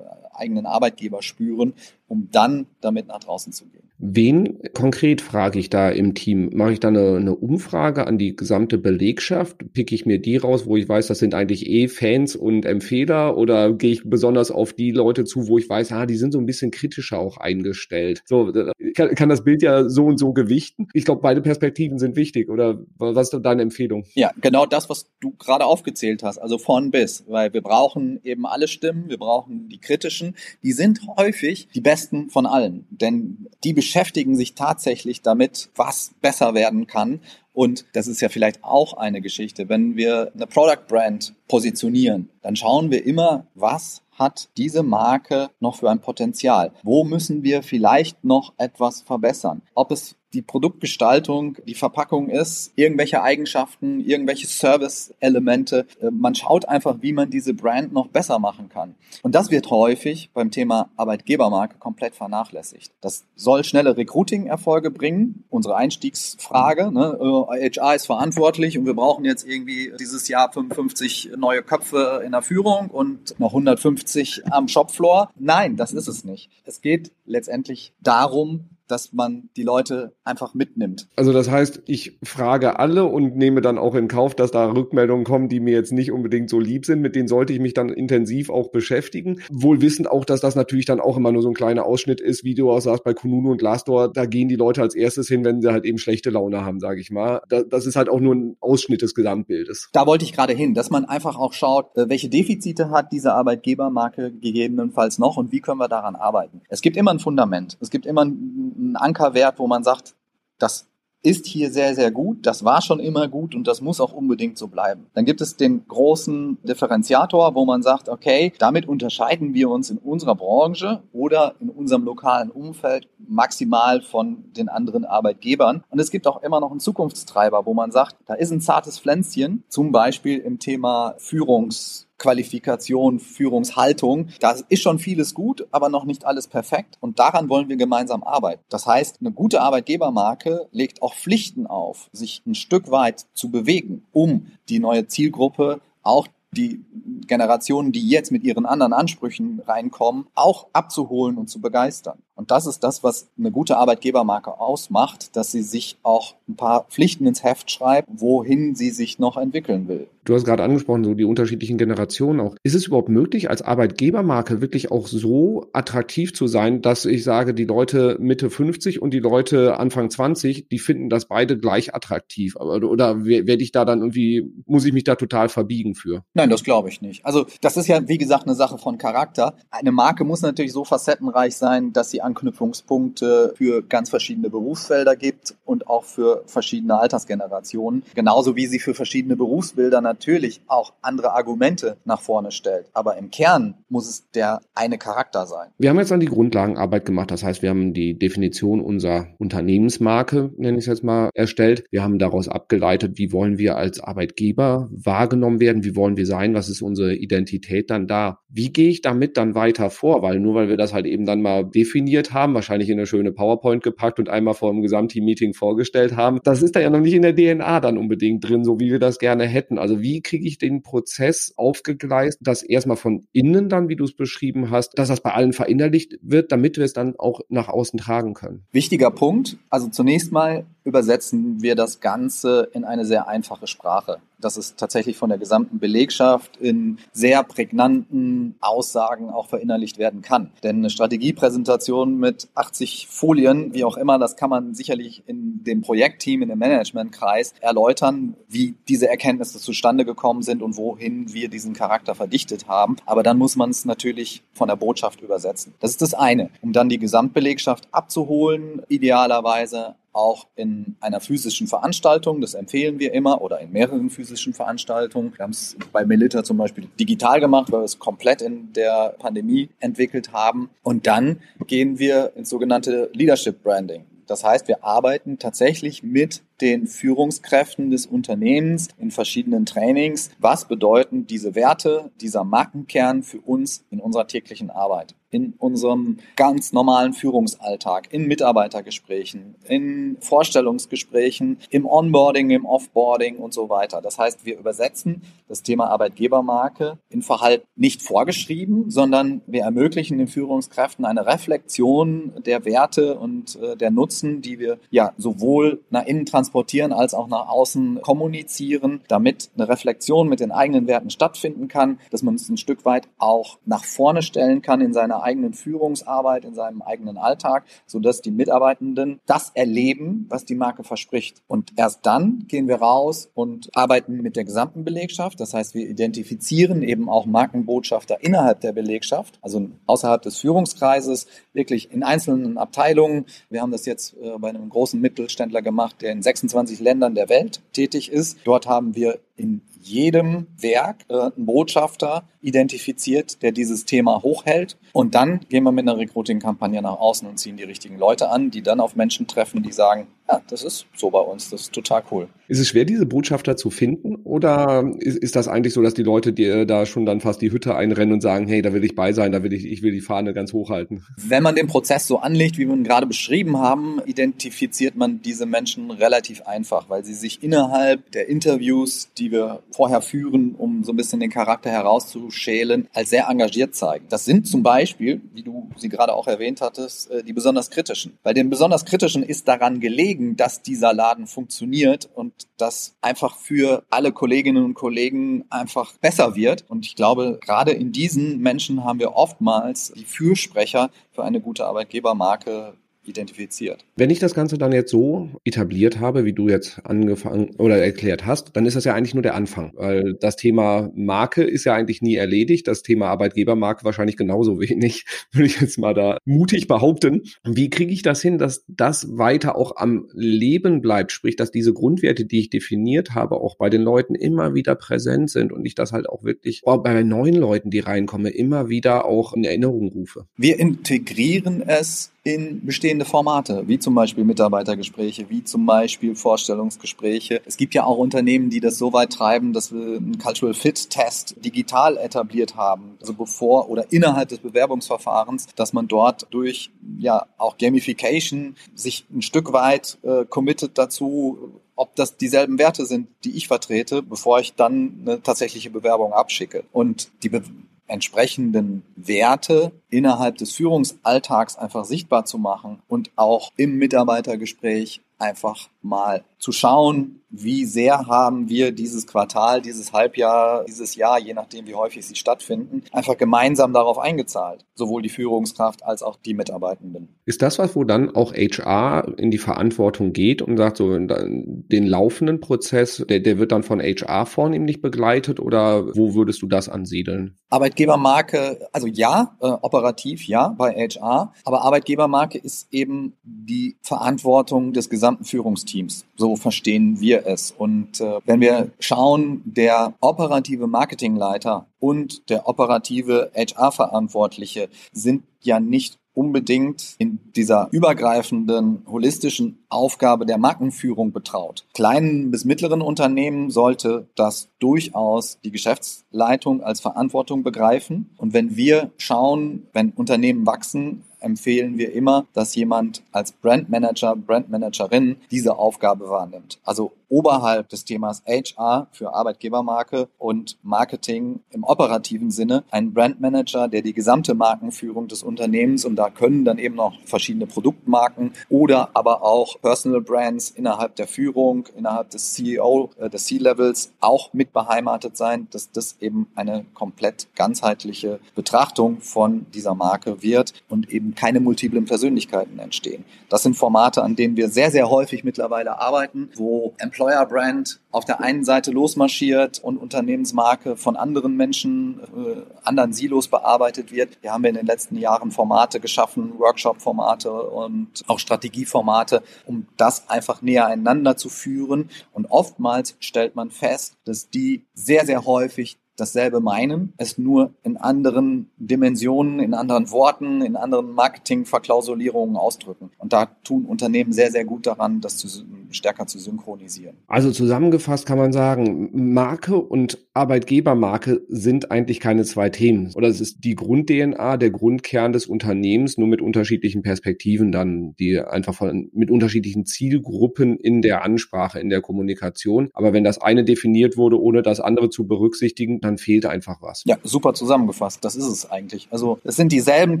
eigenen 0.34 0.66
Arbeitgeber 0.66 1.22
spüren, 1.22 1.74
um 2.12 2.28
dann 2.30 2.66
damit 2.82 3.08
nach 3.08 3.20
draußen 3.20 3.54
zu 3.54 3.64
gehen. 3.70 3.88
Wen 4.04 4.58
konkret 4.74 5.20
frage 5.20 5.60
ich 5.60 5.70
da 5.70 5.88
im 5.88 6.14
Team? 6.14 6.50
Mache 6.52 6.72
ich 6.72 6.80
da 6.80 6.88
eine, 6.88 7.16
eine 7.16 7.36
Umfrage 7.36 8.06
an 8.06 8.18
die 8.18 8.34
gesamte 8.34 8.76
Belegschaft? 8.76 9.72
Picke 9.72 9.94
ich 9.94 10.06
mir 10.06 10.18
die 10.18 10.36
raus, 10.36 10.66
wo 10.66 10.76
ich 10.76 10.88
weiß, 10.88 11.06
das 11.06 11.20
sind 11.20 11.34
eigentlich 11.34 11.68
eh 11.70 11.86
Fans 11.86 12.34
und 12.34 12.66
Empfehler? 12.66 13.38
Oder 13.38 13.72
gehe 13.72 13.92
ich 13.92 14.02
besonders 14.04 14.50
auf 14.50 14.72
die 14.72 14.90
Leute 14.90 15.24
zu, 15.24 15.46
wo 15.46 15.56
ich 15.56 15.68
weiß, 15.68 15.92
ah, 15.92 16.04
die 16.04 16.16
sind 16.16 16.32
so 16.32 16.40
ein 16.40 16.46
bisschen 16.46 16.72
kritischer 16.72 17.20
auch 17.20 17.36
eingestellt? 17.36 18.22
So, 18.26 18.52
kann, 18.96 19.14
kann 19.14 19.28
das 19.28 19.44
Bild 19.44 19.62
ja 19.62 19.88
so 19.88 20.06
und 20.06 20.18
so 20.18 20.32
gewichten. 20.32 20.88
Ich 20.94 21.04
glaube, 21.04 21.22
beide 21.22 21.40
Perspektiven 21.40 22.00
sind 22.00 22.16
wichtig. 22.16 22.50
Oder 22.50 22.80
was 22.98 23.32
ist 23.32 23.40
deine 23.44 23.62
Empfehlung? 23.62 24.04
Ja, 24.14 24.32
genau 24.40 24.66
das, 24.66 24.90
was 24.90 25.12
du 25.20 25.30
gerade 25.38 25.64
aufgezählt 25.64 26.24
hast. 26.24 26.38
Also 26.38 26.58
von 26.58 26.90
bis. 26.90 27.24
Weil 27.28 27.52
wir 27.52 27.62
brauchen 27.62 28.18
eben 28.24 28.46
alle 28.46 28.66
Stimmen. 28.66 29.08
Wir 29.08 29.18
brauchen 29.18 29.68
die 29.68 29.78
kritischen. 29.78 30.34
Die 30.64 30.72
sind 30.72 31.00
häufig 31.16 31.68
die 31.72 31.80
besten 31.80 32.01
von 32.30 32.46
allen. 32.46 32.86
Denn 32.90 33.48
die 33.64 33.72
beschäftigen 33.72 34.36
sich 34.36 34.54
tatsächlich 34.54 35.22
damit, 35.22 35.70
was 35.76 36.12
besser 36.20 36.54
werden 36.54 36.86
kann. 36.86 37.20
Und 37.52 37.84
das 37.92 38.06
ist 38.06 38.20
ja 38.20 38.28
vielleicht 38.28 38.64
auch 38.64 38.94
eine 38.94 39.20
Geschichte. 39.20 39.68
Wenn 39.68 39.96
wir 39.96 40.32
eine 40.34 40.46
Product 40.46 40.86
Brand 40.88 41.34
positionieren, 41.48 42.30
dann 42.42 42.56
schauen 42.56 42.90
wir 42.90 43.04
immer, 43.04 43.46
was 43.54 44.02
hat 44.12 44.48
diese 44.56 44.82
Marke 44.82 45.50
noch 45.60 45.76
für 45.76 45.90
ein 45.90 46.00
Potenzial? 46.00 46.72
Wo 46.82 47.04
müssen 47.04 47.42
wir 47.42 47.62
vielleicht 47.62 48.24
noch 48.24 48.52
etwas 48.58 49.02
verbessern? 49.02 49.62
Ob 49.74 49.90
es 49.90 50.16
die 50.32 50.42
Produktgestaltung, 50.42 51.58
die 51.66 51.74
Verpackung 51.74 52.28
ist, 52.28 52.72
irgendwelche 52.74 53.22
Eigenschaften, 53.22 54.00
irgendwelche 54.00 54.46
Service-Elemente. 54.46 55.86
Äh, 56.00 56.10
man 56.10 56.34
schaut 56.34 56.68
einfach, 56.68 56.96
wie 57.00 57.12
man 57.12 57.30
diese 57.30 57.54
Brand 57.54 57.92
noch 57.92 58.08
besser 58.08 58.38
machen 58.38 58.68
kann. 58.68 58.94
Und 59.22 59.34
das 59.34 59.50
wird 59.50 59.70
häufig 59.70 60.30
beim 60.32 60.50
Thema 60.50 60.90
Arbeitgebermarke 60.96 61.76
komplett 61.78 62.14
vernachlässigt. 62.14 62.92
Das 63.00 63.24
soll 63.36 63.64
schnelle 63.64 63.96
Recruiting-Erfolge 63.96 64.90
bringen. 64.90 65.44
Unsere 65.50 65.76
Einstiegsfrage, 65.76 66.90
ne? 66.90 67.18
HR 67.48 67.94
ist 67.94 68.06
verantwortlich 68.06 68.78
und 68.78 68.86
wir 68.86 68.94
brauchen 68.94 69.24
jetzt 69.24 69.46
irgendwie 69.46 69.92
dieses 69.98 70.28
Jahr 70.28 70.52
55 70.52 71.32
neue 71.36 71.62
Köpfe 71.62 72.22
in 72.24 72.32
der 72.32 72.42
Führung 72.42 72.88
und 72.88 73.38
noch 73.38 73.50
150 73.50 74.42
am 74.50 74.68
Shopfloor. 74.68 75.30
Nein, 75.36 75.76
das 75.76 75.92
ist 75.92 76.08
es 76.08 76.24
nicht. 76.24 76.50
Es 76.64 76.80
geht 76.80 77.12
letztendlich 77.24 77.92
darum, 78.00 78.70
dass 78.92 79.12
man 79.12 79.48
die 79.56 79.62
Leute 79.62 80.12
einfach 80.24 80.54
mitnimmt. 80.54 81.08
Also 81.16 81.32
das 81.32 81.50
heißt, 81.50 81.82
ich 81.86 82.18
frage 82.22 82.78
alle 82.78 83.06
und 83.06 83.36
nehme 83.36 83.62
dann 83.62 83.78
auch 83.78 83.94
in 83.94 84.06
Kauf, 84.06 84.34
dass 84.34 84.50
da 84.50 84.70
Rückmeldungen 84.70 85.24
kommen, 85.24 85.48
die 85.48 85.60
mir 85.60 85.72
jetzt 85.72 85.92
nicht 85.92 86.12
unbedingt 86.12 86.50
so 86.50 86.60
lieb 86.60 86.84
sind. 86.84 87.00
Mit 87.00 87.16
denen 87.16 87.26
sollte 87.26 87.52
ich 87.54 87.60
mich 87.60 87.72
dann 87.72 87.88
intensiv 87.88 88.50
auch 88.50 88.70
beschäftigen. 88.70 89.40
Wohl 89.50 89.80
wissend 89.80 90.10
auch, 90.10 90.26
dass 90.26 90.40
das 90.40 90.54
natürlich 90.54 90.84
dann 90.84 91.00
auch 91.00 91.16
immer 91.16 91.32
nur 91.32 91.42
so 91.42 91.48
ein 91.48 91.54
kleiner 91.54 91.86
Ausschnitt 91.86 92.20
ist, 92.20 92.44
wie 92.44 92.54
du 92.54 92.70
auch 92.70 92.80
sagst, 92.80 93.02
bei 93.02 93.14
Kununu 93.14 93.52
und 93.52 93.58
Glassdoor, 93.58 94.12
da 94.12 94.26
gehen 94.26 94.48
die 94.48 94.56
Leute 94.56 94.82
als 94.82 94.94
erstes 94.94 95.28
hin, 95.28 95.44
wenn 95.44 95.62
sie 95.62 95.72
halt 95.72 95.86
eben 95.86 95.98
schlechte 95.98 96.28
Laune 96.30 96.64
haben, 96.64 96.78
sage 96.78 97.00
ich 97.00 97.10
mal. 97.10 97.40
Das 97.48 97.86
ist 97.86 97.96
halt 97.96 98.10
auch 98.10 98.20
nur 98.20 98.34
ein 98.34 98.56
Ausschnitt 98.60 99.00
des 99.00 99.14
Gesamtbildes. 99.14 99.88
Da 99.92 100.06
wollte 100.06 100.24
ich 100.24 100.32
gerade 100.32 100.52
hin, 100.52 100.74
dass 100.74 100.90
man 100.90 101.06
einfach 101.06 101.38
auch 101.38 101.54
schaut, 101.54 101.96
äh, 101.96 102.08
welche 102.08 102.28
Defizite 102.28 102.90
hat 102.90 103.10
diese 103.12 103.32
Arbeitgebermarke 103.32 104.32
gegebenenfalls 104.32 105.18
noch 105.18 105.38
und 105.38 105.50
wie 105.50 105.60
können 105.60 105.78
wir 105.78 105.88
daran 105.88 106.14
arbeiten. 106.14 106.60
Es 106.68 106.82
gibt 106.82 106.96
immer 106.96 107.10
ein 107.10 107.18
Fundament. 107.18 107.78
Es 107.80 107.90
gibt 107.90 108.06
immer 108.06 108.24
ein 108.24 108.81
ein 108.82 108.96
Ankerwert, 108.96 109.58
wo 109.58 109.66
man 109.66 109.84
sagt, 109.84 110.14
das 110.58 110.88
ist 111.22 111.46
hier 111.46 111.70
sehr, 111.70 111.94
sehr 111.94 112.10
gut, 112.10 112.46
das 112.46 112.64
war 112.64 112.82
schon 112.82 112.98
immer 112.98 113.28
gut 113.28 113.54
und 113.54 113.68
das 113.68 113.80
muss 113.80 114.00
auch 114.00 114.12
unbedingt 114.12 114.58
so 114.58 114.66
bleiben. 114.66 115.06
Dann 115.14 115.24
gibt 115.24 115.40
es 115.40 115.56
den 115.56 115.86
großen 115.86 116.58
Differenziator, 116.64 117.54
wo 117.54 117.64
man 117.64 117.82
sagt, 117.82 118.08
okay, 118.08 118.52
damit 118.58 118.88
unterscheiden 118.88 119.54
wir 119.54 119.70
uns 119.70 119.90
in 119.90 119.98
unserer 119.98 120.34
Branche 120.34 121.02
oder 121.12 121.54
in 121.60 121.70
unserem 121.70 122.04
lokalen 122.04 122.50
Umfeld 122.50 123.08
maximal 123.18 124.02
von 124.02 124.52
den 124.52 124.68
anderen 124.68 125.04
Arbeitgebern. 125.04 125.84
Und 125.90 126.00
es 126.00 126.10
gibt 126.10 126.26
auch 126.26 126.42
immer 126.42 126.58
noch 126.58 126.72
einen 126.72 126.80
Zukunftstreiber, 126.80 127.66
wo 127.66 127.74
man 127.74 127.92
sagt, 127.92 128.16
da 128.26 128.34
ist 128.34 128.50
ein 128.50 128.60
zartes 128.60 128.98
Pflänzchen, 128.98 129.62
zum 129.68 129.92
Beispiel 129.92 130.38
im 130.38 130.58
Thema 130.58 131.14
Führungs 131.18 132.08
Qualifikation, 132.22 133.18
Führungshaltung. 133.18 134.28
Da 134.38 134.54
ist 134.68 134.80
schon 134.80 135.00
vieles 135.00 135.34
gut, 135.34 135.66
aber 135.72 135.88
noch 135.88 136.04
nicht 136.04 136.24
alles 136.24 136.46
perfekt. 136.46 136.96
Und 137.00 137.18
daran 137.18 137.48
wollen 137.48 137.68
wir 137.68 137.76
gemeinsam 137.76 138.22
arbeiten. 138.22 138.62
Das 138.68 138.86
heißt, 138.86 139.18
eine 139.20 139.32
gute 139.32 139.60
Arbeitgebermarke 139.60 140.68
legt 140.70 141.02
auch 141.02 141.14
Pflichten 141.14 141.66
auf, 141.66 142.08
sich 142.12 142.42
ein 142.46 142.54
Stück 142.54 142.92
weit 142.92 143.26
zu 143.34 143.50
bewegen, 143.50 144.06
um 144.12 144.46
die 144.68 144.78
neue 144.78 145.08
Zielgruppe 145.08 145.80
auch 146.04 146.28
die 146.52 146.84
Generationen, 147.26 147.90
die 147.90 148.08
jetzt 148.08 148.30
mit 148.30 148.44
ihren 148.44 148.66
anderen 148.66 148.92
Ansprüchen 148.92 149.60
reinkommen, 149.66 150.26
auch 150.34 150.68
abzuholen 150.72 151.38
und 151.38 151.48
zu 151.48 151.60
begeistern. 151.60 152.18
Und 152.42 152.50
das 152.50 152.66
ist 152.66 152.80
das, 152.80 153.04
was 153.04 153.28
eine 153.38 153.52
gute 153.52 153.76
Arbeitgebermarke 153.76 154.58
ausmacht, 154.58 155.36
dass 155.36 155.52
sie 155.52 155.62
sich 155.62 155.96
auch 156.02 156.34
ein 156.48 156.56
paar 156.56 156.86
Pflichten 156.90 157.24
ins 157.24 157.44
Heft 157.44 157.70
schreibt, 157.70 158.08
wohin 158.12 158.74
sie 158.74 158.90
sich 158.90 159.20
noch 159.20 159.36
entwickeln 159.36 159.86
will. 159.86 160.08
Du 160.24 160.34
hast 160.34 160.44
gerade 160.44 160.62
angesprochen, 160.62 161.02
so 161.02 161.14
die 161.14 161.24
unterschiedlichen 161.24 161.78
Generationen 161.78 162.40
auch. 162.40 162.54
Ist 162.62 162.74
es 162.74 162.86
überhaupt 162.86 163.08
möglich, 163.08 163.50
als 163.50 163.62
Arbeitgebermarke 163.62 164.60
wirklich 164.60 164.92
auch 164.92 165.08
so 165.08 165.66
attraktiv 165.72 166.32
zu 166.32 166.46
sein, 166.46 166.80
dass 166.80 167.06
ich 167.06 167.24
sage, 167.24 167.54
die 167.54 167.64
Leute 167.64 168.16
Mitte 168.20 168.48
50 168.48 169.02
und 169.02 169.12
die 169.12 169.18
Leute 169.18 169.78
Anfang 169.80 170.10
20, 170.10 170.68
die 170.68 170.78
finden 170.78 171.10
das 171.10 171.26
beide 171.26 171.58
gleich 171.58 171.94
attraktiv? 171.94 172.54
Oder, 172.54 172.88
oder 172.88 173.24
werde 173.24 173.62
ich 173.62 173.72
da 173.72 173.84
dann 173.84 173.98
irgendwie, 173.98 174.48
muss 174.64 174.84
ich 174.84 174.92
mich 174.92 175.02
da 175.02 175.16
total 175.16 175.48
verbiegen 175.48 175.96
für? 175.96 176.22
Nein, 176.34 176.50
das 176.50 176.62
glaube 176.62 176.88
ich 176.88 177.02
nicht. 177.02 177.26
Also 177.26 177.46
das 177.60 177.76
ist 177.76 177.88
ja, 177.88 178.06
wie 178.06 178.18
gesagt, 178.18 178.46
eine 178.46 178.54
Sache 178.54 178.78
von 178.78 178.98
Charakter. 178.98 179.56
Eine 179.70 179.90
Marke 179.90 180.22
muss 180.22 180.42
natürlich 180.42 180.72
so 180.72 180.84
facettenreich 180.84 181.56
sein, 181.56 181.92
dass 181.92 182.10
sie 182.10 182.20
Anknüpfungspunkte 182.32 183.52
für 183.56 183.82
ganz 183.82 184.08
verschiedene 184.08 184.48
Berufsfelder 184.48 185.16
gibt 185.16 185.54
und 185.64 185.86
auch 185.86 186.04
für 186.04 186.42
verschiedene 186.46 186.98
Altersgenerationen. 186.98 188.02
Genauso 188.14 188.56
wie 188.56 188.66
sie 188.66 188.78
für 188.78 188.94
verschiedene 188.94 189.36
Berufsbilder 189.36 190.00
natürlich 190.00 190.62
auch 190.66 190.94
andere 191.02 191.32
Argumente 191.32 191.96
nach 192.04 192.20
vorne 192.20 192.50
stellt. 192.50 192.86
Aber 192.94 193.18
im 193.18 193.30
Kern 193.30 193.74
muss 193.88 194.08
es 194.08 194.30
der 194.30 194.60
eine 194.74 194.96
Charakter 194.96 195.46
sein. 195.46 195.68
Wir 195.78 195.90
haben 195.90 195.98
jetzt 195.98 196.10
dann 196.10 196.20
die 196.20 196.26
Grundlagenarbeit 196.26 197.04
gemacht. 197.04 197.30
Das 197.30 197.44
heißt, 197.44 197.62
wir 197.62 197.70
haben 197.70 197.92
die 197.92 198.18
Definition 198.18 198.80
unserer 198.80 199.28
Unternehmensmarke, 199.38 200.52
nenne 200.56 200.78
ich 200.78 200.84
es 200.84 200.86
jetzt 200.86 201.04
mal, 201.04 201.30
erstellt. 201.34 201.84
Wir 201.90 202.02
haben 202.02 202.18
daraus 202.18 202.48
abgeleitet, 202.48 203.18
wie 203.18 203.32
wollen 203.32 203.58
wir 203.58 203.76
als 203.76 204.00
Arbeitgeber 204.00 204.88
wahrgenommen 204.90 205.60
werden, 205.60 205.84
wie 205.84 205.96
wollen 205.96 206.16
wir 206.16 206.26
sein, 206.26 206.54
was 206.54 206.70
ist 206.70 206.80
unsere 206.80 207.14
Identität 207.14 207.90
dann 207.90 208.06
da. 208.06 208.38
Wie 208.48 208.72
gehe 208.72 208.88
ich 208.88 209.02
damit 209.02 209.36
dann 209.36 209.54
weiter 209.54 209.90
vor? 209.90 210.22
Weil 210.22 210.40
nur 210.40 210.54
weil 210.54 210.68
wir 210.68 210.76
das 210.76 210.94
halt 210.94 211.06
eben 211.06 211.26
dann 211.26 211.42
mal 211.42 211.74
definiert 212.12 212.32
haben, 212.32 212.54
wahrscheinlich 212.54 212.90
in 212.90 212.98
eine 212.98 213.06
schöne 213.06 213.32
PowerPoint 213.32 213.82
gepackt 213.82 214.18
und 214.18 214.28
einmal 214.28 214.54
vor 214.54 214.70
einem 214.70 214.82
Gesamtteam-Meeting 214.82 215.54
vorgestellt 215.54 216.16
haben, 216.16 216.40
das 216.44 216.62
ist 216.62 216.76
da 216.76 216.80
ja 216.80 216.90
noch 216.90 217.00
nicht 217.00 217.14
in 217.14 217.22
der 217.22 217.34
DNA 217.34 217.80
dann 217.80 217.96
unbedingt 217.96 218.46
drin, 218.46 218.64
so 218.64 218.78
wie 218.78 218.90
wir 218.90 218.98
das 218.98 219.18
gerne 219.18 219.46
hätten. 219.46 219.78
Also 219.78 220.02
wie 220.02 220.20
kriege 220.20 220.46
ich 220.46 220.58
den 220.58 220.82
Prozess 220.82 221.54
aufgegleist, 221.56 222.38
dass 222.42 222.62
erstmal 222.62 222.96
von 222.96 223.24
innen 223.32 223.68
dann, 223.68 223.88
wie 223.88 223.96
du 223.96 224.04
es 224.04 224.14
beschrieben 224.14 224.70
hast, 224.70 224.98
dass 224.98 225.08
das 225.08 225.20
bei 225.20 225.32
allen 225.32 225.52
verinnerlicht 225.52 226.18
wird, 226.22 226.52
damit 226.52 226.76
wir 226.76 226.84
es 226.84 226.92
dann 226.92 227.16
auch 227.16 227.40
nach 227.48 227.68
außen 227.68 227.98
tragen 227.98 228.34
können? 228.34 228.64
Wichtiger 228.72 229.10
Punkt. 229.10 229.56
Also 229.70 229.88
zunächst 229.88 230.32
mal 230.32 230.66
übersetzen 230.84 231.62
wir 231.62 231.74
das 231.74 232.00
Ganze 232.00 232.68
in 232.72 232.84
eine 232.84 233.04
sehr 233.04 233.28
einfache 233.28 233.66
Sprache 233.66 234.20
dass 234.42 234.56
es 234.56 234.76
tatsächlich 234.76 235.16
von 235.16 235.28
der 235.30 235.38
gesamten 235.38 235.78
Belegschaft 235.78 236.56
in 236.56 236.98
sehr 237.12 237.42
prägnanten 237.44 238.56
Aussagen 238.60 239.30
auch 239.30 239.48
verinnerlicht 239.48 239.98
werden 239.98 240.22
kann. 240.22 240.50
Denn 240.62 240.76
eine 240.78 240.90
Strategiepräsentation 240.90 242.18
mit 242.18 242.48
80 242.54 243.06
Folien, 243.08 243.72
wie 243.74 243.84
auch 243.84 243.96
immer, 243.96 244.18
das 244.18 244.36
kann 244.36 244.50
man 244.50 244.74
sicherlich 244.74 245.22
in 245.26 245.64
dem 245.64 245.82
Projektteam, 245.82 246.42
in 246.42 246.48
dem 246.48 246.58
Managementkreis 246.58 247.54
erläutern, 247.60 248.34
wie 248.48 248.74
diese 248.88 249.08
Erkenntnisse 249.08 249.58
zustande 249.58 250.04
gekommen 250.04 250.42
sind 250.42 250.62
und 250.62 250.76
wohin 250.76 251.32
wir 251.32 251.48
diesen 251.48 251.72
Charakter 251.72 252.14
verdichtet 252.14 252.68
haben. 252.68 252.96
Aber 253.06 253.22
dann 253.22 253.38
muss 253.38 253.56
man 253.56 253.70
es 253.70 253.84
natürlich 253.84 254.42
von 254.52 254.68
der 254.68 254.76
Botschaft 254.76 255.20
übersetzen. 255.20 255.74
Das 255.80 255.92
ist 255.92 256.02
das 256.02 256.14
eine, 256.14 256.50
um 256.60 256.72
dann 256.72 256.88
die 256.88 256.98
Gesamtbelegschaft 256.98 257.88
abzuholen, 257.92 258.82
idealerweise 258.88 259.94
auch 260.12 260.48
in 260.56 260.96
einer 261.00 261.20
physischen 261.20 261.66
Veranstaltung, 261.66 262.40
das 262.40 262.54
empfehlen 262.54 262.98
wir 262.98 263.12
immer, 263.12 263.40
oder 263.42 263.60
in 263.60 263.72
mehreren 263.72 264.10
physischen 264.10 264.54
Veranstaltungen. 264.54 265.32
Wir 265.36 265.44
haben 265.44 265.50
es 265.52 265.76
bei 265.92 266.04
Melita 266.04 266.44
zum 266.44 266.56
Beispiel 266.58 266.88
digital 266.98 267.40
gemacht, 267.40 267.72
weil 267.72 267.80
wir 267.80 267.84
es 267.84 267.98
komplett 267.98 268.42
in 268.42 268.72
der 268.72 269.14
Pandemie 269.18 269.70
entwickelt 269.80 270.32
haben. 270.32 270.70
Und 270.82 271.06
dann 271.06 271.40
gehen 271.66 271.98
wir 271.98 272.32
ins 272.36 272.50
sogenannte 272.50 273.10
Leadership 273.12 273.62
Branding. 273.62 274.04
Das 274.26 274.44
heißt, 274.44 274.68
wir 274.68 274.84
arbeiten 274.84 275.38
tatsächlich 275.38 276.02
mit 276.02 276.42
den 276.62 276.86
Führungskräften 276.86 277.90
des 277.90 278.06
Unternehmens 278.06 278.88
in 278.98 279.10
verschiedenen 279.10 279.66
Trainings. 279.66 280.30
Was 280.38 280.66
bedeuten 280.66 281.26
diese 281.26 281.54
Werte, 281.54 282.10
dieser 282.20 282.44
Markenkern 282.44 283.22
für 283.22 283.40
uns 283.40 283.84
in 283.90 284.00
unserer 284.00 284.28
täglichen 284.28 284.70
Arbeit? 284.70 285.14
in 285.32 285.54
unserem 285.58 286.18
ganz 286.36 286.72
normalen 286.72 287.14
Führungsalltag, 287.14 288.12
in 288.12 288.28
Mitarbeitergesprächen, 288.28 289.56
in 289.66 290.18
Vorstellungsgesprächen, 290.20 291.56
im 291.70 291.86
Onboarding, 291.86 292.50
im 292.50 292.66
Offboarding 292.66 293.38
und 293.38 293.54
so 293.54 293.70
weiter. 293.70 294.02
Das 294.02 294.18
heißt, 294.18 294.44
wir 294.44 294.58
übersetzen 294.58 295.22
das 295.48 295.62
Thema 295.62 295.86
Arbeitgebermarke 295.88 296.98
in 297.08 297.22
Verhalten 297.22 297.66
nicht 297.74 298.02
vorgeschrieben, 298.02 298.90
sondern 298.90 299.40
wir 299.46 299.62
ermöglichen 299.62 300.18
den 300.18 300.28
Führungskräften 300.28 301.06
eine 301.06 301.26
Reflexion 301.26 302.32
der 302.44 302.66
Werte 302.66 303.18
und 303.18 303.56
äh, 303.56 303.74
der 303.74 303.90
Nutzen, 303.90 304.42
die 304.42 304.58
wir 304.58 304.78
ja 304.90 305.14
sowohl 305.16 305.80
nach 305.88 306.04
innen 306.04 306.26
transportieren 306.26 306.51
als 306.92 307.14
auch 307.14 307.28
nach 307.28 307.48
außen 307.48 308.00
kommunizieren, 308.02 309.00
damit 309.08 309.50
eine 309.56 309.68
Reflexion 309.68 310.28
mit 310.28 310.40
den 310.40 310.52
eigenen 310.52 310.86
Werten 310.86 311.10
stattfinden 311.10 311.68
kann, 311.68 311.98
dass 312.10 312.22
man 312.22 312.34
es 312.34 312.48
ein 312.48 312.56
Stück 312.56 312.84
weit 312.84 313.08
auch 313.18 313.58
nach 313.64 313.84
vorne 313.84 314.22
stellen 314.22 314.62
kann 314.62 314.80
in 314.80 314.92
seiner 314.92 315.22
eigenen 315.22 315.54
Führungsarbeit, 315.54 316.44
in 316.44 316.54
seinem 316.54 316.82
eigenen 316.82 317.18
Alltag, 317.18 317.64
sodass 317.86 318.20
die 318.20 318.30
Mitarbeitenden 318.30 319.20
das 319.26 319.50
erleben, 319.54 320.26
was 320.28 320.44
die 320.44 320.54
Marke 320.54 320.84
verspricht. 320.84 321.42
Und 321.46 321.72
erst 321.76 322.06
dann 322.06 322.44
gehen 322.48 322.68
wir 322.68 322.76
raus 322.76 323.30
und 323.34 323.70
arbeiten 323.74 324.22
mit 324.22 324.36
der 324.36 324.44
gesamten 324.44 324.84
Belegschaft. 324.84 325.40
Das 325.40 325.54
heißt, 325.54 325.74
wir 325.74 325.88
identifizieren 325.88 326.82
eben 326.82 327.08
auch 327.08 327.26
Markenbotschafter 327.26 328.22
innerhalb 328.22 328.60
der 328.60 328.72
Belegschaft, 328.72 329.38
also 329.42 329.68
außerhalb 329.86 330.22
des 330.22 330.38
Führungskreises, 330.38 331.26
wirklich 331.52 331.90
in 331.90 332.02
einzelnen 332.02 332.58
Abteilungen. 332.58 333.26
Wir 333.50 333.62
haben 333.62 333.72
das 333.72 333.86
jetzt 333.86 334.14
äh, 334.18 334.38
bei 334.38 334.48
einem 334.48 334.68
großen 334.68 335.00
Mittelständler 335.00 335.62
gemacht, 335.62 336.02
der 336.02 336.12
in 336.12 336.22
26 336.36 336.80
Ländern 336.80 337.14
der 337.14 337.28
Welt 337.28 337.60
tätig 337.72 338.10
ist. 338.10 338.38
Dort 338.44 338.66
haben 338.66 338.94
wir 338.94 339.18
in 339.36 339.60
jedem 339.82 340.46
Werk 340.58 341.04
äh, 341.08 341.14
einen 341.14 341.46
Botschafter 341.46 342.24
identifiziert, 342.40 343.42
der 343.42 343.52
dieses 343.52 343.84
Thema 343.84 344.22
hochhält. 344.22 344.76
Und 344.92 345.14
dann 345.14 345.40
gehen 345.48 345.64
wir 345.64 345.72
mit 345.72 345.88
einer 345.88 345.98
Recruiting-Kampagne 345.98 346.82
nach 346.82 346.98
außen 346.98 347.28
und 347.28 347.38
ziehen 347.38 347.56
die 347.56 347.64
richtigen 347.64 347.98
Leute 347.98 348.28
an, 348.30 348.50
die 348.50 348.62
dann 348.62 348.80
auf 348.80 348.96
Menschen 348.96 349.26
treffen, 349.26 349.62
die 349.62 349.72
sagen, 349.72 350.08
ja, 350.28 350.40
das 350.48 350.62
ist 350.62 350.86
so 350.96 351.10
bei 351.10 351.18
uns, 351.18 351.50
das 351.50 351.62
ist 351.62 351.72
total 351.72 352.02
cool. 352.10 352.28
Ist 352.48 352.60
es 352.60 352.68
schwer, 352.68 352.84
diese 352.84 353.06
Botschafter 353.06 353.56
zu 353.56 353.70
finden? 353.70 354.16
Oder 354.24 354.84
ist, 354.98 355.18
ist 355.18 355.36
das 355.36 355.48
eigentlich 355.48 355.74
so, 355.74 355.82
dass 355.82 355.94
die 355.94 356.02
Leute 356.02 356.32
dir 356.32 356.64
da 356.64 356.86
schon 356.86 357.06
dann 357.06 357.20
fast 357.20 357.42
die 357.42 357.50
Hütte 357.50 357.74
einrennen 357.74 358.14
und 358.14 358.20
sagen, 358.20 358.46
hey, 358.46 358.62
da 358.62 358.72
will 358.72 358.84
ich 358.84 358.94
bei 358.94 359.12
sein, 359.12 359.32
da 359.32 359.42
will 359.42 359.52
ich, 359.52 359.64
ich 359.64 359.82
will 359.82 359.92
die 359.92 360.00
Fahne 360.00 360.32
ganz 360.32 360.52
hochhalten? 360.52 361.04
Wenn 361.16 361.42
man 361.42 361.54
den 361.54 361.66
Prozess 361.66 362.06
so 362.06 362.18
anlegt, 362.18 362.58
wie 362.58 362.66
wir 362.66 362.74
ihn 362.74 362.84
gerade 362.84 363.06
beschrieben 363.06 363.58
haben, 363.58 364.00
identifiziert 364.06 364.96
man 364.96 365.22
diese 365.22 365.46
Menschen 365.46 365.90
relativ 365.90 366.42
einfach, 366.42 366.88
weil 366.88 367.04
sie 367.04 367.14
sich 367.14 367.42
innerhalb 367.42 368.10
der 368.12 368.28
Interviews, 368.28 369.10
die 369.18 369.32
wir 369.32 369.62
vorher 369.72 370.02
führen, 370.02 370.54
um 370.54 370.84
so 370.84 370.92
ein 370.92 370.96
bisschen 370.96 371.20
den 371.20 371.30
Charakter 371.30 371.70
herauszuschälen, 371.70 372.88
als 372.92 373.10
sehr 373.10 373.28
engagiert 373.28 373.74
zeigen. 373.74 374.06
Das 374.08 374.24
sind 374.24 374.46
zum 374.46 374.62
Beispiel, 374.62 375.20
wie 375.32 375.42
du 375.42 375.70
sie 375.76 375.88
gerade 375.88 376.14
auch 376.14 376.26
erwähnt 376.26 376.60
hattest, 376.60 377.10
äh, 377.10 377.22
die 377.22 377.32
besonders 377.32 377.70
kritischen. 377.70 378.18
Bei 378.22 378.32
den 378.32 378.50
besonders 378.50 378.84
kritischen 378.84 379.22
ist 379.22 379.48
daran 379.48 379.80
gelegen, 379.80 380.36
dass 380.36 380.62
dieser 380.62 380.92
Laden 380.92 381.26
funktioniert 381.26 382.08
und 382.14 382.32
das 382.56 382.94
einfach 383.00 383.36
für 383.36 383.84
alle 383.90 384.12
Kolleginnen 384.12 384.64
und 384.64 384.74
Kollegen 384.74 385.44
einfach 385.50 385.96
besser 385.98 386.36
wird. 386.36 386.64
Und 386.68 386.86
ich 386.86 386.96
glaube, 386.96 387.38
gerade 387.44 387.72
in 387.72 387.92
diesen 387.92 388.38
Menschen 388.38 388.84
haben 388.84 388.98
wir 388.98 389.14
oftmals 389.14 389.92
die 389.96 390.04
Fürsprecher 390.04 390.90
für 391.10 391.24
eine 391.24 391.40
gute 391.40 391.66
Arbeitgebermarke 391.66 392.74
identifiziert. 393.04 393.84
Wenn 393.96 394.10
ich 394.10 394.18
das 394.18 394.34
Ganze 394.34 394.58
dann 394.58 394.72
jetzt 394.72 394.90
so 394.90 395.30
etabliert 395.44 396.00
habe, 396.00 396.24
wie 396.24 396.32
du 396.32 396.48
jetzt 396.48 396.84
angefangen 396.84 397.54
oder 397.58 397.78
erklärt 397.78 398.26
hast, 398.26 398.56
dann 398.56 398.66
ist 398.66 398.76
das 398.76 398.84
ja 398.84 398.94
eigentlich 398.94 399.14
nur 399.14 399.22
der 399.22 399.34
Anfang, 399.34 399.72
weil 399.74 400.14
das 400.20 400.36
Thema 400.36 400.90
Marke 400.94 401.42
ist 401.42 401.64
ja 401.64 401.74
eigentlich 401.74 402.02
nie 402.02 402.14
erledigt, 402.14 402.68
das 402.68 402.82
Thema 402.82 403.08
Arbeitgebermarke 403.08 403.84
wahrscheinlich 403.84 404.16
genauso 404.16 404.60
wenig, 404.60 405.04
würde 405.32 405.46
ich 405.46 405.60
jetzt 405.60 405.78
mal 405.78 405.94
da 405.94 406.18
mutig 406.24 406.68
behaupten. 406.68 407.22
Wie 407.44 407.70
kriege 407.70 407.92
ich 407.92 408.02
das 408.02 408.22
hin, 408.22 408.38
dass 408.38 408.64
das 408.68 409.18
weiter 409.18 409.56
auch 409.56 409.76
am 409.76 410.08
Leben 410.14 410.80
bleibt, 410.80 411.12
sprich, 411.12 411.36
dass 411.36 411.50
diese 411.50 411.72
Grundwerte, 411.72 412.24
die 412.24 412.40
ich 412.40 412.50
definiert 412.50 413.14
habe, 413.14 413.36
auch 413.36 413.56
bei 413.56 413.70
den 413.70 413.82
Leuten 413.82 414.14
immer 414.14 414.54
wieder 414.54 414.74
präsent 414.74 415.30
sind 415.30 415.52
und 415.52 415.64
ich 415.64 415.74
das 415.74 415.92
halt 415.92 416.08
auch 416.08 416.24
wirklich 416.24 416.62
oh, 416.64 416.78
bei 416.78 417.02
neuen 417.02 417.34
Leuten, 417.34 417.70
die 417.70 417.80
reinkommen, 417.80 418.32
immer 418.32 418.68
wieder 418.68 419.04
auch 419.04 419.32
in 419.34 419.44
Erinnerung 419.44 419.88
rufe. 419.88 420.26
Wir 420.36 420.58
integrieren 420.58 421.62
es 421.66 422.12
in 422.24 422.64
bestehende 422.64 422.91
Formate, 423.00 423.66
wie 423.66 423.78
zum 423.78 423.94
Beispiel 423.94 424.24
Mitarbeitergespräche, 424.24 425.30
wie 425.30 425.42
zum 425.42 425.66
Beispiel 425.66 426.14
Vorstellungsgespräche. 426.14 427.40
Es 427.46 427.56
gibt 427.56 427.74
ja 427.74 427.84
auch 427.84 427.98
Unternehmen, 427.98 428.50
die 428.50 428.60
das 428.60 428.78
so 428.78 428.92
weit 428.92 429.12
treiben, 429.12 429.52
dass 429.52 429.72
wir 429.72 429.96
einen 429.96 430.18
Cultural 430.18 430.54
Fit 430.54 430.90
Test 430.90 431.36
digital 431.44 431.96
etabliert 431.96 432.56
haben, 432.56 432.96
also 433.00 433.14
bevor 433.14 433.70
oder 433.70 433.90
innerhalb 433.90 434.28
des 434.28 434.38
Bewerbungsverfahrens, 434.40 435.46
dass 435.56 435.72
man 435.72 435.88
dort 435.88 436.26
durch 436.30 436.70
ja 436.98 437.26
auch 437.38 437.56
Gamification 437.58 438.56
sich 438.74 439.06
ein 439.12 439.22
Stück 439.22 439.52
weit 439.52 439.98
äh, 440.02 440.24
committet 440.24 440.78
dazu, 440.78 441.62
ob 441.74 441.96
das 441.96 442.16
dieselben 442.16 442.58
Werte 442.58 442.86
sind, 442.86 443.08
die 443.24 443.36
ich 443.36 443.48
vertrete, 443.48 444.02
bevor 444.02 444.40
ich 444.40 444.54
dann 444.54 445.00
eine 445.00 445.22
tatsächliche 445.22 445.70
Bewerbung 445.70 446.12
abschicke. 446.12 446.64
Und 446.72 447.10
die 447.22 447.28
Be 447.28 447.42
entsprechenden 447.86 448.82
Werte 448.96 449.72
innerhalb 449.90 450.38
des 450.38 450.52
Führungsalltags 450.52 451.56
einfach 451.56 451.84
sichtbar 451.84 452.24
zu 452.24 452.38
machen 452.38 452.80
und 452.88 453.10
auch 453.16 453.50
im 453.56 453.76
Mitarbeitergespräch 453.76 455.00
einfach 455.18 455.68
mal 455.82 456.24
zu 456.38 456.52
schauen, 456.52 457.22
wie 457.32 457.64
sehr 457.64 458.06
haben 458.06 458.48
wir 458.48 458.72
dieses 458.72 459.06
Quartal, 459.06 459.62
dieses 459.62 459.92
Halbjahr, 459.92 460.64
dieses 460.66 460.96
Jahr, 460.96 461.18
je 461.18 461.32
nachdem 461.32 461.66
wie 461.66 461.74
häufig 461.74 462.04
sie 462.06 462.14
stattfinden, 462.14 462.82
einfach 462.92 463.16
gemeinsam 463.16 463.72
darauf 463.72 463.98
eingezahlt. 463.98 464.66
Sowohl 464.74 465.00
die 465.02 465.08
Führungskraft 465.08 465.82
als 465.82 466.02
auch 466.02 466.16
die 466.16 466.34
Mitarbeitenden. 466.34 467.08
Ist 467.24 467.40
das 467.40 467.58
was, 467.58 467.74
wo 467.74 467.84
dann 467.84 468.14
auch 468.14 468.34
HR 468.34 469.18
in 469.18 469.30
die 469.30 469.38
Verantwortung 469.38 470.12
geht 470.12 470.42
und 470.42 470.58
sagt, 470.58 470.76
so 470.76 470.98
den 470.98 471.86
laufenden 471.86 472.40
Prozess, 472.40 473.04
der, 473.08 473.20
der 473.20 473.38
wird 473.38 473.52
dann 473.52 473.62
von 473.62 473.80
HR 473.80 474.26
vornehmlich 474.26 474.82
begleitet 474.82 475.40
oder 475.40 475.94
wo 475.96 476.14
würdest 476.14 476.42
du 476.42 476.48
das 476.48 476.68
ansiedeln? 476.68 477.36
Arbeitgebermarke, 477.48 478.68
also 478.72 478.86
ja, 478.86 479.36
äh, 479.40 479.46
operativ 479.46 480.26
ja 480.26 480.48
bei 480.48 480.72
HR, 480.72 481.32
aber 481.44 481.62
Arbeitgebermarke 481.62 482.38
ist 482.38 482.68
eben 482.72 483.14
die 483.22 483.78
Verantwortung 483.80 484.72
des 484.74 484.90
gesamten 484.90 485.24
Führungsteams. 485.24 485.71
So 486.16 486.36
verstehen 486.36 487.00
wir 487.00 487.26
es. 487.26 487.52
Und 487.52 488.00
äh, 488.00 488.20
wenn 488.24 488.40
wir 488.40 488.70
schauen, 488.78 489.42
der 489.44 489.94
operative 490.00 490.66
Marketingleiter 490.66 491.66
und 491.78 492.28
der 492.30 492.48
operative 492.48 493.30
HR-Verantwortliche 493.34 494.68
sind 494.92 495.24
ja 495.40 495.60
nicht 495.60 495.98
unbedingt 496.14 496.94
in 496.98 497.18
dieser 497.34 497.68
übergreifenden, 497.72 498.84
holistischen 498.86 499.61
Aufgabe 499.72 500.26
der 500.26 500.38
Markenführung 500.38 501.12
betraut. 501.12 501.64
Kleinen 501.74 502.30
bis 502.30 502.44
mittleren 502.44 502.82
Unternehmen 502.82 503.50
sollte 503.50 504.06
das 504.14 504.48
durchaus 504.58 505.38
die 505.44 505.50
Geschäftsleitung 505.50 506.62
als 506.62 506.80
Verantwortung 506.80 507.42
begreifen. 507.42 508.10
Und 508.16 508.32
wenn 508.32 508.56
wir 508.56 508.90
schauen, 508.96 509.66
wenn 509.72 509.90
Unternehmen 509.90 510.46
wachsen, 510.46 511.04
empfehlen 511.22 511.78
wir 511.78 511.92
immer, 511.92 512.26
dass 512.32 512.54
jemand 512.54 513.02
als 513.12 513.32
Brandmanager, 513.32 514.16
Brandmanagerin 514.16 515.16
diese 515.30 515.56
Aufgabe 515.56 516.08
wahrnimmt. 516.08 516.58
Also 516.64 516.92
oberhalb 517.08 517.68
des 517.68 517.84
Themas 517.84 518.22
HR 518.26 518.88
für 518.92 519.14
Arbeitgebermarke 519.14 520.08
und 520.18 520.58
Marketing 520.62 521.40
im 521.50 521.64
operativen 521.64 522.30
Sinne 522.30 522.64
ein 522.70 522.92
Brandmanager, 522.94 523.68
der 523.68 523.82
die 523.82 523.92
gesamte 523.92 524.34
Markenführung 524.34 525.08
des 525.08 525.22
Unternehmens 525.22 525.84
und 525.84 525.96
da 525.96 526.10
können 526.10 526.44
dann 526.44 526.58
eben 526.58 526.74
noch 526.74 526.98
verschiedene 527.04 527.46
Produktmarken 527.46 528.32
oder 528.48 528.90
aber 528.94 529.22
auch 529.22 529.61
Personal 529.62 530.00
Brands 530.00 530.50
innerhalb 530.50 530.96
der 530.96 531.06
Führung, 531.06 531.68
innerhalb 531.76 532.10
des 532.10 532.34
CEO, 532.34 532.90
äh, 532.98 533.08
des 533.08 533.26
C-Levels 533.26 533.92
auch 534.00 534.32
mit 534.32 534.52
beheimatet 534.52 535.16
sein, 535.16 535.48
dass 535.50 535.70
das 535.70 535.96
eben 536.00 536.26
eine 536.34 536.66
komplett 536.74 537.28
ganzheitliche 537.34 538.20
Betrachtung 538.34 539.00
von 539.00 539.46
dieser 539.54 539.74
Marke 539.74 540.22
wird 540.22 540.52
und 540.68 540.90
eben 540.90 541.14
keine 541.14 541.40
multiplen 541.40 541.84
Persönlichkeiten 541.84 542.58
entstehen. 542.58 543.04
Das 543.28 543.44
sind 543.44 543.54
Formate, 543.54 544.02
an 544.02 544.16
denen 544.16 544.36
wir 544.36 544.48
sehr, 544.48 544.70
sehr 544.70 544.90
häufig 544.90 545.24
mittlerweile 545.24 545.78
arbeiten, 545.78 546.30
wo 546.34 546.74
Employer 546.78 547.24
Brand 547.24 547.78
auf 547.92 548.06
der 548.06 548.20
einen 548.20 548.42
Seite 548.44 548.70
losmarschiert 548.70 549.60
und 549.62 549.76
Unternehmensmarke 549.76 550.76
von 550.76 550.96
anderen 550.96 551.36
Menschen, 551.36 552.00
äh, 552.00 552.42
anderen 552.64 552.92
Silos 552.92 553.28
bearbeitet 553.28 553.92
wird. 553.92 554.18
Hier 554.22 554.32
haben 554.32 554.42
wir 554.42 554.50
in 554.50 554.56
den 554.56 554.66
letzten 554.66 554.96
Jahren 554.96 555.30
Formate 555.30 555.78
geschaffen, 555.78 556.38
Workshop-Formate 556.38 557.30
und 557.30 558.02
auch 558.06 558.18
Strategieformate, 558.18 559.22
um 559.46 559.66
das 559.76 560.08
einfach 560.08 560.40
näher 560.40 560.66
einander 560.66 561.16
zu 561.16 561.28
führen. 561.28 561.90
Und 562.12 562.26
oftmals 562.30 562.96
stellt 562.98 563.36
man 563.36 563.50
fest, 563.50 563.94
dass 564.04 564.30
die 564.30 564.64
sehr, 564.74 565.04
sehr 565.04 565.26
häufig 565.26 565.78
dasselbe 566.02 566.40
meinen, 566.40 566.92
es 566.96 567.16
nur 567.16 567.54
in 567.62 567.76
anderen 567.76 568.50
Dimensionen, 568.56 569.38
in 569.38 569.54
anderen 569.54 569.90
Worten, 569.92 570.42
in 570.42 570.56
anderen 570.56 570.92
Marketingverklausulierungen 570.94 572.36
ausdrücken. 572.36 572.90
Und 572.98 573.12
da 573.12 573.26
tun 573.44 573.64
Unternehmen 573.66 574.12
sehr, 574.12 574.32
sehr 574.32 574.44
gut 574.44 574.66
daran, 574.66 575.00
das 575.00 575.16
zu, 575.16 575.28
stärker 575.70 576.08
zu 576.08 576.18
synchronisieren. 576.18 576.96
Also 577.06 577.30
zusammengefasst 577.30 578.04
kann 578.04 578.18
man 578.18 578.32
sagen, 578.32 578.90
Marke 578.92 579.56
und 579.56 579.98
Arbeitgebermarke 580.12 581.22
sind 581.28 581.70
eigentlich 581.70 582.00
keine 582.00 582.24
zwei 582.24 582.50
Themen. 582.50 582.92
Oder 582.96 583.06
es 583.06 583.20
ist 583.20 583.44
die 583.44 583.54
Grund-DNA, 583.54 584.36
der 584.36 584.50
Grundkern 584.50 585.12
des 585.12 585.26
Unternehmens, 585.26 585.98
nur 585.98 586.08
mit 586.08 586.20
unterschiedlichen 586.20 586.82
Perspektiven 586.82 587.52
dann, 587.52 587.94
die 588.00 588.18
einfach 588.18 588.54
von, 588.54 588.90
mit 588.92 589.10
unterschiedlichen 589.10 589.66
Zielgruppen 589.66 590.56
in 590.56 590.82
der 590.82 591.04
Ansprache, 591.04 591.60
in 591.60 591.70
der 591.70 591.80
Kommunikation. 591.80 592.70
Aber 592.72 592.92
wenn 592.92 593.04
das 593.04 593.20
eine 593.20 593.44
definiert 593.44 593.96
wurde, 593.96 594.20
ohne 594.20 594.42
das 594.42 594.58
andere 594.58 594.90
zu 594.90 595.06
berücksichtigen, 595.06 595.80
dann 595.80 595.91
fehlt 595.98 596.26
einfach 596.26 596.62
was. 596.62 596.82
Ja, 596.84 596.96
super 597.02 597.34
zusammengefasst. 597.34 598.04
Das 598.04 598.16
ist 598.16 598.26
es 598.26 598.50
eigentlich. 598.50 598.88
Also 598.90 599.18
es 599.24 599.36
sind 599.36 599.52
dieselben 599.52 600.00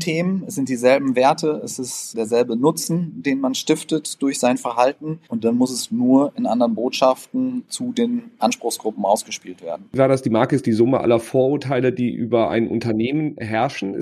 Themen, 0.00 0.44
es 0.46 0.54
sind 0.54 0.68
dieselben 0.68 1.16
Werte, 1.16 1.60
es 1.64 1.78
ist 1.78 2.16
derselbe 2.16 2.56
Nutzen, 2.56 3.22
den 3.22 3.40
man 3.40 3.54
stiftet 3.54 4.20
durch 4.22 4.38
sein 4.38 4.56
Verhalten 4.56 5.20
und 5.28 5.44
dann 5.44 5.56
muss 5.56 5.70
es 5.70 5.90
nur 5.90 6.32
in 6.36 6.46
anderen 6.46 6.74
Botschaften 6.74 7.64
zu 7.68 7.92
den 7.92 8.24
Anspruchsgruppen 8.38 9.04
ausgespielt 9.04 9.62
werden. 9.62 9.86
War 9.92 10.08
das 10.08 10.22
die 10.22 10.30
Marke 10.30 10.56
ist 10.56 10.66
die 10.66 10.72
Summe 10.72 11.00
aller 11.00 11.20
Vorurteile, 11.20 11.92
die 11.92 12.10
über 12.10 12.50
ein 12.50 12.68
Unternehmen 12.68 13.36
herrschen? 13.38 13.96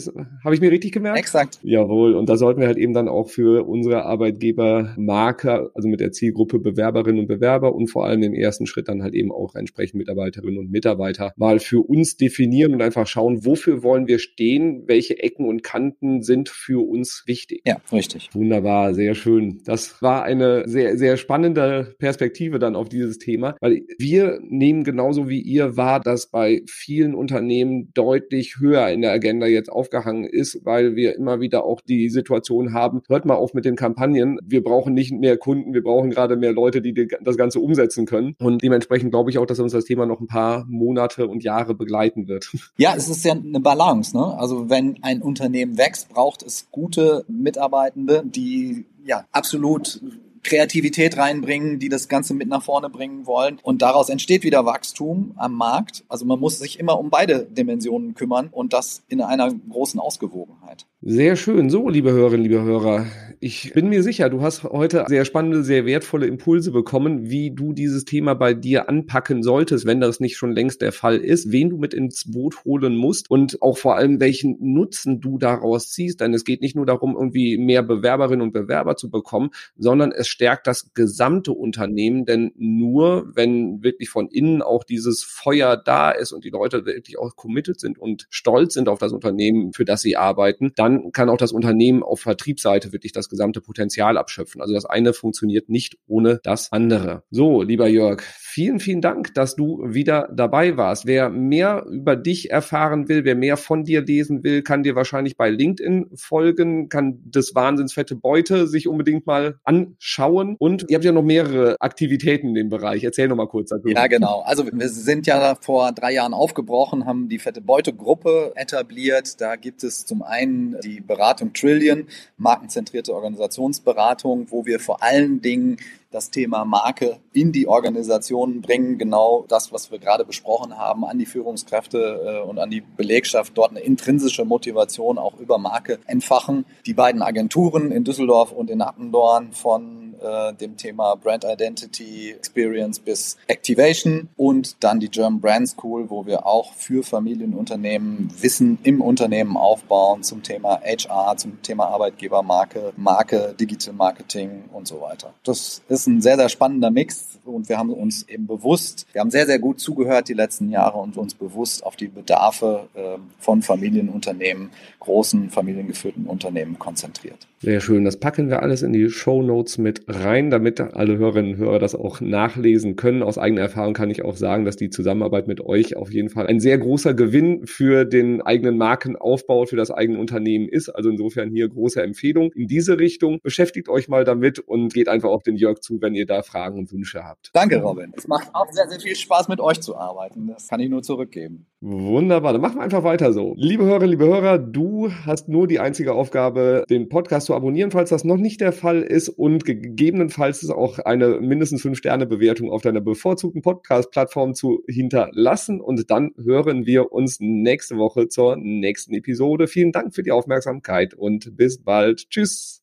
Habe 0.44 0.54
ich 0.54 0.60
mir 0.60 0.70
richtig 0.70 0.92
gemerkt? 0.92 1.18
Exakt. 1.18 1.58
Jawohl. 1.62 2.14
Und 2.14 2.28
da 2.28 2.36
sollten 2.36 2.60
wir 2.60 2.66
halt 2.66 2.78
eben 2.78 2.92
dann 2.92 3.08
auch 3.08 3.28
für 3.28 3.66
unsere 3.66 4.04
Arbeitgebermarke, 4.04 5.70
also 5.74 5.88
mit 5.88 6.00
der 6.00 6.12
Zielgruppe 6.12 6.58
Bewerberinnen 6.58 7.20
und 7.20 7.26
Bewerber 7.26 7.74
und 7.74 7.88
vor 7.88 8.06
allem 8.06 8.22
im 8.22 8.34
ersten 8.34 8.66
Schritt 8.66 8.88
dann 8.88 9.02
halt 9.02 9.14
eben 9.14 9.32
auch 9.32 9.54
entsprechend 9.54 9.98
Mitarbeiterinnen 9.98 10.58
und 10.58 10.70
Mitarbeiter 10.70 11.32
mal 11.36 11.60
für 11.70 11.88
uns 11.88 12.16
definieren 12.16 12.74
und 12.74 12.82
einfach 12.82 13.06
schauen, 13.06 13.46
wofür 13.46 13.84
wollen 13.84 14.08
wir 14.08 14.18
stehen, 14.18 14.88
welche 14.88 15.22
Ecken 15.22 15.46
und 15.46 15.62
Kanten 15.62 16.20
sind 16.20 16.48
für 16.48 16.84
uns 16.84 17.22
wichtig. 17.26 17.62
Ja, 17.64 17.76
richtig. 17.92 18.28
Wunderbar, 18.32 18.92
sehr 18.92 19.14
schön. 19.14 19.60
Das 19.64 20.02
war 20.02 20.24
eine 20.24 20.68
sehr, 20.68 20.98
sehr 20.98 21.16
spannende 21.16 21.94
Perspektive 22.00 22.58
dann 22.58 22.74
auf 22.74 22.88
dieses 22.88 23.18
Thema, 23.18 23.54
weil 23.60 23.82
wir 23.98 24.40
nehmen 24.42 24.82
genauso 24.82 25.28
wie 25.28 25.40
ihr 25.40 25.76
wahr, 25.76 26.00
dass 26.00 26.28
bei 26.28 26.62
vielen 26.66 27.14
Unternehmen 27.14 27.92
deutlich 27.94 28.56
höher 28.58 28.88
in 28.88 29.02
der 29.02 29.12
Agenda 29.12 29.46
jetzt 29.46 29.70
aufgehangen 29.70 30.24
ist, 30.24 30.64
weil 30.64 30.96
wir 30.96 31.14
immer 31.14 31.40
wieder 31.40 31.64
auch 31.64 31.80
die 31.80 32.08
Situation 32.08 32.72
haben, 32.72 33.02
hört 33.08 33.26
mal 33.26 33.36
auf 33.36 33.54
mit 33.54 33.64
den 33.64 33.76
Kampagnen, 33.76 34.40
wir 34.44 34.64
brauchen 34.64 34.92
nicht 34.92 35.12
mehr 35.12 35.36
Kunden, 35.36 35.72
wir 35.72 35.84
brauchen 35.84 36.10
gerade 36.10 36.34
mehr 36.34 36.52
Leute, 36.52 36.82
die 36.82 37.06
das 37.22 37.36
Ganze 37.36 37.60
umsetzen 37.60 38.06
können. 38.06 38.34
Und 38.40 38.60
dementsprechend 38.60 39.12
glaube 39.12 39.30
ich 39.30 39.38
auch, 39.38 39.46
dass 39.46 39.60
uns 39.60 39.70
das 39.70 39.84
Thema 39.84 40.04
noch 40.04 40.20
ein 40.20 40.26
paar 40.26 40.66
Monate 40.68 41.28
und 41.28 41.44
Jahre 41.44 41.59
Jahre 41.60 41.74
begleiten 41.74 42.28
wird. 42.28 42.50
Ja, 42.76 42.94
es 42.96 43.08
ist 43.08 43.24
ja 43.24 43.32
eine 43.32 43.60
Balance. 43.60 44.16
Ne? 44.16 44.38
Also 44.38 44.70
wenn 44.70 45.02
ein 45.02 45.20
Unternehmen 45.20 45.76
wächst, 45.76 46.08
braucht 46.08 46.42
es 46.42 46.70
gute 46.70 47.24
Mitarbeitende, 47.28 48.22
die 48.24 48.86
ja 49.04 49.26
absolut 49.32 50.00
Kreativität 50.42 51.18
reinbringen, 51.18 51.78
die 51.78 51.90
das 51.90 52.08
Ganze 52.08 52.32
mit 52.32 52.48
nach 52.48 52.62
vorne 52.62 52.88
bringen 52.88 53.26
wollen. 53.26 53.58
Und 53.62 53.82
daraus 53.82 54.08
entsteht 54.08 54.42
wieder 54.44 54.64
Wachstum 54.64 55.32
am 55.36 55.54
Markt. 55.54 56.04
Also 56.08 56.24
man 56.24 56.40
muss 56.40 56.58
sich 56.58 56.78
immer 56.78 56.98
um 56.98 57.10
beide 57.10 57.44
Dimensionen 57.44 58.14
kümmern 58.14 58.48
und 58.50 58.72
das 58.72 59.02
in 59.08 59.20
einer 59.20 59.52
großen 59.52 60.00
Ausgewogenheit. 60.00 60.86
Sehr 61.02 61.34
schön. 61.36 61.70
So, 61.70 61.88
liebe 61.88 62.12
Hörerinnen, 62.12 62.42
liebe 62.42 62.62
Hörer, 62.62 63.06
ich 63.42 63.72
bin 63.72 63.88
mir 63.88 64.02
sicher, 64.02 64.28
du 64.28 64.42
hast 64.42 64.64
heute 64.64 65.06
sehr 65.08 65.24
spannende, 65.24 65.64
sehr 65.64 65.86
wertvolle 65.86 66.26
Impulse 66.26 66.72
bekommen, 66.72 67.30
wie 67.30 67.50
du 67.50 67.72
dieses 67.72 68.04
Thema 68.04 68.34
bei 68.34 68.52
dir 68.52 68.86
anpacken 68.90 69.42
solltest, 69.42 69.86
wenn 69.86 70.02
das 70.02 70.20
nicht 70.20 70.36
schon 70.36 70.52
längst 70.52 70.82
der 70.82 70.92
Fall 70.92 71.16
ist, 71.16 71.50
wen 71.50 71.70
du 71.70 71.78
mit 71.78 71.94
ins 71.94 72.30
Boot 72.30 72.66
holen 72.66 72.96
musst 72.96 73.30
und 73.30 73.62
auch 73.62 73.78
vor 73.78 73.96
allem, 73.96 74.20
welchen 74.20 74.58
Nutzen 74.60 75.22
du 75.22 75.38
daraus 75.38 75.90
ziehst. 75.90 76.20
Denn 76.20 76.34
es 76.34 76.44
geht 76.44 76.60
nicht 76.60 76.76
nur 76.76 76.84
darum, 76.84 77.16
irgendwie 77.16 77.56
mehr 77.56 77.82
Bewerberinnen 77.82 78.42
und 78.42 78.52
Bewerber 78.52 78.96
zu 78.96 79.08
bekommen, 79.08 79.52
sondern 79.78 80.12
es 80.12 80.28
stärkt 80.28 80.66
das 80.66 80.92
gesamte 80.92 81.52
Unternehmen, 81.52 82.26
denn 82.26 82.52
nur 82.58 83.32
wenn 83.34 83.82
wirklich 83.82 84.10
von 84.10 84.28
innen 84.28 84.60
auch 84.60 84.84
dieses 84.84 85.24
Feuer 85.24 85.78
da 85.78 86.10
ist 86.10 86.32
und 86.32 86.44
die 86.44 86.50
Leute 86.50 86.84
wirklich 86.84 87.18
auch 87.18 87.36
committed 87.36 87.80
sind 87.80 87.98
und 87.98 88.26
stolz 88.28 88.74
sind 88.74 88.90
auf 88.90 88.98
das 88.98 89.12
Unternehmen, 89.12 89.72
für 89.72 89.86
das 89.86 90.02
sie 90.02 90.18
arbeiten, 90.18 90.72
dann 90.76 90.89
dann 90.90 91.12
kann 91.12 91.28
auch 91.28 91.36
das 91.36 91.52
Unternehmen 91.52 92.02
auf 92.02 92.20
Vertriebsseite 92.20 92.92
wirklich 92.92 93.12
das 93.12 93.28
gesamte 93.28 93.60
Potenzial 93.60 94.18
abschöpfen. 94.18 94.60
Also 94.60 94.74
das 94.74 94.84
eine 94.84 95.12
funktioniert 95.12 95.68
nicht 95.68 95.96
ohne 96.06 96.40
das 96.42 96.72
andere. 96.72 97.22
So, 97.30 97.62
lieber 97.62 97.88
Jörg, 97.88 98.22
vielen, 98.22 98.80
vielen 98.80 99.00
Dank, 99.00 99.34
dass 99.34 99.56
du 99.56 99.82
wieder 99.84 100.28
dabei 100.34 100.76
warst. 100.76 101.06
Wer 101.06 101.30
mehr 101.30 101.84
über 101.90 102.16
dich 102.16 102.50
erfahren 102.50 103.08
will, 103.08 103.24
wer 103.24 103.34
mehr 103.34 103.56
von 103.56 103.84
dir 103.84 104.02
lesen 104.02 104.42
will, 104.42 104.62
kann 104.62 104.82
dir 104.82 104.94
wahrscheinlich 104.94 105.36
bei 105.36 105.50
LinkedIn 105.50 106.10
folgen, 106.14 106.88
kann 106.88 107.20
das 107.24 107.54
Wahnsinnsfette 107.54 108.16
Beute 108.16 108.66
sich 108.66 108.88
unbedingt 108.88 109.26
mal 109.26 109.58
anschauen. 109.64 110.56
Und 110.58 110.86
ihr 110.88 110.96
habt 110.96 111.04
ja 111.04 111.12
noch 111.12 111.22
mehrere 111.22 111.76
Aktivitäten 111.80 112.48
in 112.48 112.54
dem 112.54 112.68
Bereich. 112.68 113.04
Erzähl 113.04 113.28
noch 113.28 113.36
mal 113.36 113.48
kurz 113.48 113.70
dazu. 113.70 113.88
Ja, 113.88 114.06
genau. 114.06 114.40
Also 114.40 114.66
wir 114.66 114.88
sind 114.88 115.26
ja 115.26 115.56
vor 115.60 115.92
drei 115.92 116.12
Jahren 116.12 116.34
aufgebrochen, 116.34 117.06
haben 117.06 117.28
die 117.28 117.38
Fette 117.38 117.60
Beute 117.60 117.92
Gruppe 117.92 118.52
etabliert. 118.56 119.40
Da 119.40 119.56
gibt 119.56 119.84
es 119.84 120.06
zum 120.06 120.22
einen 120.22 120.79
die 120.80 121.00
Beratung 121.00 121.52
Trillion, 121.52 122.06
markenzentrierte 122.36 123.14
Organisationsberatung, 123.14 124.50
wo 124.50 124.66
wir 124.66 124.80
vor 124.80 125.02
allen 125.02 125.40
Dingen 125.40 125.78
das 126.10 126.30
Thema 126.30 126.64
Marke 126.64 127.18
in 127.32 127.52
die 127.52 127.68
Organisationen 127.68 128.62
bringen, 128.62 128.98
genau 128.98 129.44
das, 129.48 129.72
was 129.72 129.92
wir 129.92 130.00
gerade 130.00 130.24
besprochen 130.24 130.76
haben, 130.76 131.04
an 131.04 131.18
die 131.18 131.26
Führungskräfte 131.26 132.42
äh, 132.44 132.48
und 132.48 132.58
an 132.58 132.70
die 132.70 132.80
Belegschaft, 132.80 133.56
dort 133.56 133.70
eine 133.70 133.80
intrinsische 133.80 134.44
Motivation 134.44 135.18
auch 135.18 135.38
über 135.38 135.58
Marke 135.58 136.00
entfachen. 136.06 136.66
Die 136.84 136.94
beiden 136.94 137.22
Agenturen 137.22 137.92
in 137.92 138.02
Düsseldorf 138.02 138.50
und 138.50 138.70
in 138.70 138.82
Appendorn 138.82 139.52
von 139.52 140.09
äh, 140.22 140.54
dem 140.54 140.76
Thema 140.76 141.14
Brand 141.14 141.44
Identity, 141.44 142.32
Experience 142.32 142.98
bis 142.98 143.36
Activation 143.46 144.28
und 144.36 144.82
dann 144.82 145.00
die 145.00 145.08
German 145.08 145.40
Brand 145.40 145.68
School, 145.68 146.10
wo 146.10 146.26
wir 146.26 146.46
auch 146.46 146.72
für 146.74 147.02
Familienunternehmen 147.02 148.30
Wissen 148.40 148.78
im 148.82 149.00
Unternehmen 149.00 149.56
aufbauen 149.56 150.22
zum 150.22 150.42
Thema 150.42 150.80
HR, 150.82 151.36
zum 151.36 151.62
Thema 151.62 151.88
Arbeitgebermarke, 151.88 152.92
Marke, 152.96 153.54
Digital 153.58 153.94
Marketing 153.94 154.64
und 154.72 154.86
so 154.86 155.00
weiter. 155.00 155.32
Das 155.44 155.82
ist 155.88 156.06
ein 156.06 156.20
sehr, 156.22 156.36
sehr 156.36 156.48
spannender 156.48 156.90
Mix 156.90 157.38
und 157.44 157.68
wir 157.68 157.78
haben 157.78 157.90
uns 157.90 158.22
eben 158.28 158.46
bewusst, 158.46 159.06
wir 159.12 159.20
haben 159.20 159.30
sehr, 159.30 159.46
sehr 159.46 159.58
gut 159.58 159.80
zugehört 159.80 160.28
die 160.28 160.34
letzten 160.34 160.70
Jahre 160.70 160.98
und 160.98 161.16
uns 161.16 161.34
bewusst 161.34 161.84
auf 161.84 161.96
die 161.96 162.08
Bedarfe 162.08 162.88
äh, 162.94 163.18
von 163.38 163.62
Familienunternehmen, 163.62 164.70
großen 165.00 165.50
familiengeführten 165.50 166.26
Unternehmen 166.26 166.78
konzentriert. 166.78 167.49
Sehr 167.62 167.82
schön. 167.82 168.06
Das 168.06 168.18
packen 168.18 168.48
wir 168.48 168.62
alles 168.62 168.80
in 168.80 168.94
die 168.94 169.10
Show 169.10 169.42
Notes 169.42 169.76
mit 169.76 170.04
rein, 170.08 170.48
damit 170.48 170.80
alle 170.80 171.18
Hörerinnen 171.18 171.52
und 171.52 171.58
Hörer 171.58 171.78
das 171.78 171.94
auch 171.94 172.22
nachlesen 172.22 172.96
können. 172.96 173.22
Aus 173.22 173.36
eigener 173.36 173.60
Erfahrung 173.60 173.92
kann 173.92 174.08
ich 174.08 174.24
auch 174.24 174.36
sagen, 174.36 174.64
dass 174.64 174.76
die 174.76 174.88
Zusammenarbeit 174.88 175.46
mit 175.46 175.60
euch 175.60 175.94
auf 175.94 176.10
jeden 176.10 176.30
Fall 176.30 176.46
ein 176.46 176.58
sehr 176.58 176.78
großer 176.78 177.12
Gewinn 177.12 177.66
für 177.66 178.06
den 178.06 178.40
eigenen 178.40 178.78
Markenaufbau, 178.78 179.66
für 179.66 179.76
das 179.76 179.90
eigene 179.90 180.18
Unternehmen 180.18 180.70
ist. 180.70 180.88
Also 180.88 181.10
insofern 181.10 181.50
hier 181.50 181.68
große 181.68 182.02
Empfehlung 182.02 182.50
in 182.52 182.66
diese 182.66 182.98
Richtung. 182.98 183.40
Beschäftigt 183.42 183.90
euch 183.90 184.08
mal 184.08 184.24
damit 184.24 184.58
und 184.58 184.94
geht 184.94 185.08
einfach 185.08 185.28
auf 185.28 185.42
den 185.42 185.56
Jörg 185.56 185.80
zu, 185.80 186.00
wenn 186.00 186.14
ihr 186.14 186.24
da 186.24 186.42
Fragen 186.42 186.78
und 186.78 186.90
Wünsche 186.92 187.24
habt. 187.24 187.50
Danke, 187.52 187.82
Robin. 187.82 188.14
Es 188.16 188.26
macht 188.26 188.48
auch 188.54 188.72
sehr, 188.72 188.88
sehr 188.88 189.00
viel 189.00 189.14
Spaß, 189.14 189.48
mit 189.48 189.60
euch 189.60 189.82
zu 189.82 189.98
arbeiten. 189.98 190.46
Das 190.46 190.68
kann 190.68 190.80
ich 190.80 190.88
nur 190.88 191.02
zurückgeben. 191.02 191.66
Wunderbar. 191.82 192.52
Dann 192.52 192.60
machen 192.60 192.76
wir 192.76 192.82
einfach 192.82 193.04
weiter 193.04 193.32
so. 193.32 193.54
Liebe 193.56 193.84
Hörerinnen, 193.84 194.10
liebe 194.10 194.26
Hörer, 194.26 194.58
du 194.58 195.10
hast 195.24 195.48
nur 195.48 195.66
die 195.66 195.80
einzige 195.80 196.12
Aufgabe, 196.12 196.84
den 196.90 197.08
Podcast 197.08 197.46
zu 197.46 197.54
abonnieren, 197.54 197.90
falls 197.90 198.10
das 198.10 198.22
noch 198.22 198.36
nicht 198.36 198.60
der 198.60 198.72
Fall 198.72 199.00
ist 199.00 199.30
und 199.30 199.64
gegebenenfalls 199.64 200.62
ist 200.62 200.70
auch 200.70 200.98
eine 200.98 201.40
mindestens 201.40 201.82
5-Sterne-Bewertung 201.82 202.70
auf 202.70 202.82
deiner 202.82 203.00
bevorzugten 203.00 203.62
Podcast-Plattform 203.62 204.52
zu 204.52 204.82
hinterlassen. 204.88 205.80
Und 205.80 206.10
dann 206.10 206.32
hören 206.36 206.84
wir 206.84 207.12
uns 207.12 207.38
nächste 207.40 207.96
Woche 207.96 208.28
zur 208.28 208.56
nächsten 208.56 209.14
Episode. 209.14 209.66
Vielen 209.66 209.92
Dank 209.92 210.14
für 210.14 210.22
die 210.22 210.32
Aufmerksamkeit 210.32 211.14
und 211.14 211.56
bis 211.56 211.82
bald. 211.82 212.28
Tschüss. 212.28 212.82